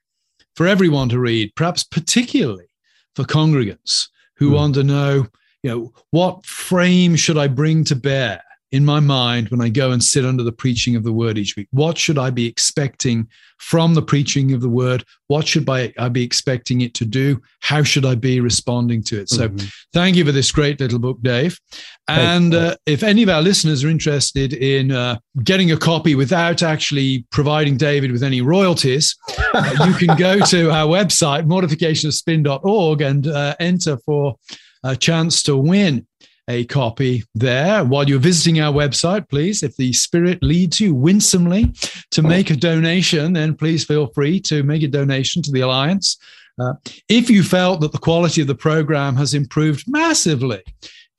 for 0.55 0.67
everyone 0.67 1.09
to 1.09 1.19
read, 1.19 1.55
perhaps 1.55 1.83
particularly 1.83 2.69
for 3.15 3.23
congregants 3.23 4.09
who 4.35 4.51
mm. 4.51 4.55
want 4.55 4.75
to 4.75 4.83
know, 4.83 5.25
you 5.63 5.71
know, 5.71 5.93
what 6.11 6.45
frame 6.45 7.15
should 7.15 7.37
I 7.37 7.47
bring 7.47 7.83
to 7.85 7.95
bear 7.95 8.43
in 8.71 8.85
my 8.85 8.99
mind 8.99 9.49
when 9.49 9.61
I 9.61 9.69
go 9.69 9.91
and 9.91 10.03
sit 10.03 10.25
under 10.25 10.43
the 10.43 10.51
preaching 10.51 10.95
of 10.95 11.03
the 11.03 11.13
word 11.13 11.37
each 11.37 11.55
week? 11.55 11.67
What 11.71 11.97
should 11.97 12.17
I 12.17 12.29
be 12.29 12.45
expecting 12.45 13.27
from 13.57 13.93
the 13.93 14.01
preaching 14.01 14.53
of 14.53 14.61
the 14.61 14.69
word? 14.69 15.03
What 15.27 15.47
should 15.47 15.69
I, 15.69 15.93
I 15.97 16.09
be 16.09 16.23
expecting 16.23 16.81
it 16.81 16.93
to 16.95 17.05
do? 17.05 17.41
How 17.61 17.83
should 17.83 18.05
I 18.05 18.15
be 18.15 18.39
responding 18.39 19.03
to 19.03 19.19
it? 19.21 19.29
So, 19.29 19.49
mm-hmm. 19.49 19.67
thank 19.93 20.15
you 20.15 20.25
for 20.25 20.31
this 20.31 20.51
great 20.51 20.79
little 20.79 20.99
book, 20.99 21.19
Dave. 21.21 21.59
And 22.07 22.55
uh, 22.55 22.75
if 22.85 23.03
any 23.03 23.21
of 23.21 23.29
our 23.29 23.41
listeners 23.41 23.83
are 23.83 23.89
interested 23.89 24.53
in 24.53 24.91
uh, 24.91 25.17
getting 25.43 25.71
a 25.71 25.77
copy 25.77 26.15
without 26.15 26.63
actually 26.63 27.25
providing 27.31 27.77
David 27.77 28.11
with 28.11 28.23
any 28.23 28.41
royalties, 28.41 29.15
uh, 29.53 29.85
you 29.85 29.93
can 29.93 30.17
go 30.17 30.39
to 30.39 30.71
our 30.71 30.87
website, 30.87 31.45
mortificationofspin.org, 31.45 33.01
and 33.01 33.27
uh, 33.27 33.55
enter 33.59 33.97
for 34.05 34.37
a 34.83 34.95
chance 34.95 35.43
to 35.43 35.57
win 35.57 36.07
a 36.49 36.65
copy 36.65 37.23
there. 37.35 37.85
While 37.85 38.09
you're 38.09 38.19
visiting 38.19 38.59
our 38.59 38.73
website, 38.73 39.29
please, 39.29 39.63
if 39.63 39.77
the 39.77 39.93
Spirit 39.93 40.41
leads 40.41 40.81
you 40.81 40.93
winsomely 40.95 41.71
to 42.11 42.21
make 42.23 42.49
a 42.49 42.55
donation, 42.55 43.33
then 43.33 43.55
please 43.55 43.85
feel 43.85 44.07
free 44.07 44.39
to 44.41 44.63
make 44.63 44.83
a 44.83 44.87
donation 44.87 45.41
to 45.43 45.51
the 45.51 45.61
Alliance. 45.61 46.17
Uh, 46.59 46.73
if 47.07 47.29
you 47.29 47.43
felt 47.43 47.79
that 47.81 47.91
the 47.91 47.97
quality 47.99 48.41
of 48.41 48.47
the 48.47 48.55
program 48.55 49.15
has 49.15 49.33
improved 49.33 49.85
massively 49.87 50.61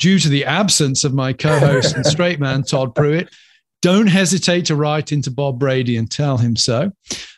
due 0.01 0.19
to 0.19 0.29
the 0.29 0.45
absence 0.45 1.05
of 1.05 1.15
my 1.15 1.33
co 1.33 1.59
host 1.61 1.95
and 1.95 2.05
straight 2.05 2.41
man, 2.41 2.65
Todd 2.65 2.95
Pruitt, 2.95 3.33
don't 3.83 4.09
hesitate 4.09 4.67
to 4.67 4.77
write 4.77 5.13
into 5.13 5.31
Bob 5.31 5.59
Brady 5.59 5.97
and 5.97 6.11
tell 6.11 6.37
him 6.37 6.57
so. 6.57 6.93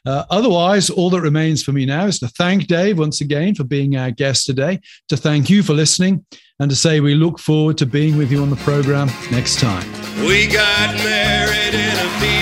Uh, 0.04 0.24
otherwise, 0.30 0.90
all 0.90 1.10
that 1.10 1.20
remains 1.20 1.62
for 1.62 1.72
me 1.72 1.86
now 1.86 2.06
is 2.06 2.18
to 2.20 2.28
thank 2.28 2.66
Dave 2.66 2.98
once 2.98 3.20
again 3.20 3.54
for 3.54 3.64
being 3.64 3.96
our 3.96 4.10
guest 4.10 4.46
today, 4.46 4.80
to 5.08 5.16
thank 5.16 5.48
you 5.48 5.62
for 5.62 5.74
listening, 5.74 6.24
and 6.58 6.70
to 6.70 6.76
say 6.76 7.00
we 7.00 7.14
look 7.14 7.38
forward 7.38 7.78
to 7.78 7.86
being 7.86 8.16
with 8.16 8.32
you 8.32 8.42
on 8.42 8.50
the 8.50 8.56
program 8.56 9.08
next 9.30 9.60
time. 9.60 9.88
We 10.26 10.46
got 10.48 10.94
married 10.96 11.74
in 11.74 11.96
a 11.98 12.10
fever, 12.20 12.41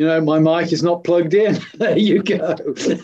You 0.00 0.06
know, 0.06 0.18
my 0.18 0.38
mic 0.38 0.72
is 0.72 0.82
not 0.82 1.04
plugged 1.04 1.34
in. 1.34 1.58
there 1.74 1.98
you 1.98 2.22
go. 2.22 2.54
this 2.54 2.94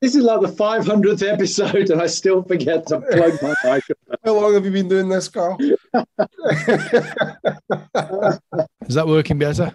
is 0.00 0.18
like 0.18 0.40
the 0.40 0.46
500th 0.46 1.28
episode, 1.28 1.90
and 1.90 2.00
I 2.00 2.06
still 2.06 2.44
forget 2.44 2.86
to 2.86 3.00
plug 3.00 3.32
my 3.42 3.52
microphone. 3.64 4.16
How 4.24 4.34
long 4.34 4.54
have 4.54 4.64
you 4.64 4.70
been 4.70 4.88
doing 4.88 5.08
this, 5.08 5.26
Carl? 5.26 5.58
is 5.60 5.74
that 8.94 9.08
working 9.08 9.40
better? 9.40 9.74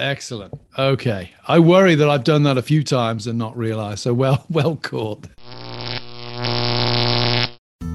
Excellent. 0.00 0.52
Okay. 0.76 1.30
I 1.46 1.60
worry 1.60 1.94
that 1.94 2.10
I've 2.10 2.24
done 2.24 2.42
that 2.42 2.58
a 2.58 2.62
few 2.62 2.82
times 2.82 3.28
and 3.28 3.38
not 3.38 3.56
realized. 3.56 4.00
So 4.00 4.12
well, 4.14 4.46
well 4.50 4.74
caught. 4.74 5.28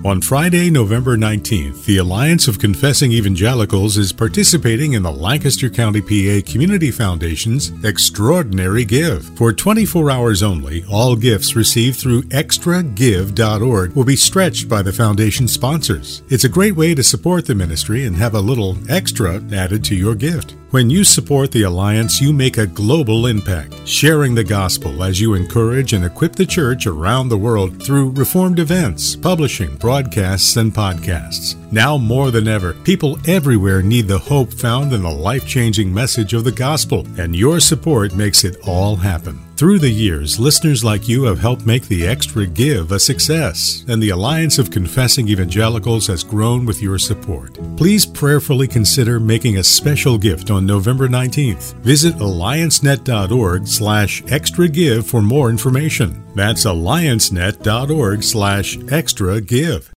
On 0.04 0.20
Friday, 0.20 0.72
November 0.72 1.16
19th, 1.16 1.86
the 1.86 1.98
Alliance 1.98 2.48
of 2.48 2.58
Confessing 2.58 3.12
Evangelicals 3.12 4.00
is 4.00 4.12
participating 4.12 4.94
in 4.94 5.04
the 5.04 5.12
Lancaster 5.12 5.70
County 5.70 6.02
PA 6.02 6.44
Community 6.52 6.90
Foundation's 6.90 7.72
Extraordinary 7.86 8.84
Give. 8.84 9.24
For 9.38 9.54
24 9.54 10.10
hours 10.10 10.42
only, 10.42 10.84
all 10.90 11.16
gifts 11.16 11.56
received 11.56 12.00
through 12.00 12.24
extragive.org 12.24 13.94
will 13.94 14.04
be 14.04 14.16
stretched 14.16 14.68
by 14.68 14.82
the 14.82 14.92
foundation 14.92 15.48
sponsors. 15.48 16.24
It's 16.30 16.46
a 16.46 16.50
great 16.50 16.76
way 16.76 16.96
to 16.96 17.04
support 17.04 17.46
the 17.46 17.54
ministry 17.54 18.08
and 18.08 18.16
have 18.16 18.34
a 18.34 18.42
little 18.42 18.80
extra 18.90 19.36
added 19.54 19.84
to 19.84 19.96
your 19.96 20.16
gift. 20.16 20.56
When 20.72 20.90
you 20.90 21.04
support 21.04 21.52
the 21.52 21.64
Alliance, 21.64 22.22
you 22.22 22.32
make 22.32 22.58
a 22.58 22.66
global 22.66 23.28
impact, 23.28 23.86
sharing 23.86 24.34
the 24.34 24.44
gospel 24.46 25.04
as 25.04 25.20
you 25.20 25.34
encourage 25.34 25.92
and 25.92 26.06
equip 26.06 26.38
the 26.38 26.46
church 26.46 26.88
around 26.88 27.28
the 27.28 27.38
world 27.38 27.84
through 27.84 28.12
reformed 28.12 28.58
events, 28.58 29.18
publishing, 29.18 29.76
broadcasts, 29.76 30.56
and 30.56 30.74
podcasts. 30.74 31.58
Now 31.74 31.98
more 31.98 32.32
than 32.32 32.48
ever, 32.48 32.72
people 32.72 33.20
everywhere 33.28 33.82
need 33.82 34.08
the 34.08 34.18
hope 34.18 34.54
found 34.54 34.94
in 34.94 35.02
the 35.02 35.12
life 35.12 35.46
changing 35.46 35.94
message 35.94 36.34
of 36.34 36.46
the 36.46 36.54
gospel, 36.54 37.06
and 37.18 37.36
your 37.36 37.60
support 37.60 38.16
makes 38.16 38.46
it 38.46 38.56
all 38.66 38.96
happen. 38.96 39.51
Through 39.62 39.78
the 39.78 39.92
years, 39.92 40.40
listeners 40.40 40.84
like 40.84 41.08
you 41.08 41.26
have 41.26 41.38
helped 41.38 41.68
make 41.68 41.84
the 41.84 42.08
Extra 42.08 42.48
Give 42.48 42.92
a 42.92 43.00
success, 43.00 43.86
and 43.88 44.02
the 44.02 44.10
Alliance 44.10 44.58
of 44.58 44.72
Confessing 44.72 45.28
Evangelicals 45.28 46.08
has 46.08 46.24
grown 46.24 46.66
with 46.66 46.82
your 46.82 46.98
support. 46.98 47.60
Please 47.78 48.04
prayerfully 48.04 48.68
consider 48.68 49.20
making 49.20 49.60
a 49.60 49.64
special 49.64 50.18
gift 50.18 50.50
on 50.50 50.66
November 50.66 51.08
19th. 51.08 51.76
Visit 51.84 52.16
alliancenet.org 52.16 53.68
slash 53.68 54.24
extra 54.30 54.68
give 54.68 55.06
for 55.06 55.22
more 55.22 55.52
information. 55.52 56.26
That's 56.34 56.66
alliancenet.org 56.66 58.24
slash 58.24 58.80
extra 58.90 59.42
give. 59.42 59.91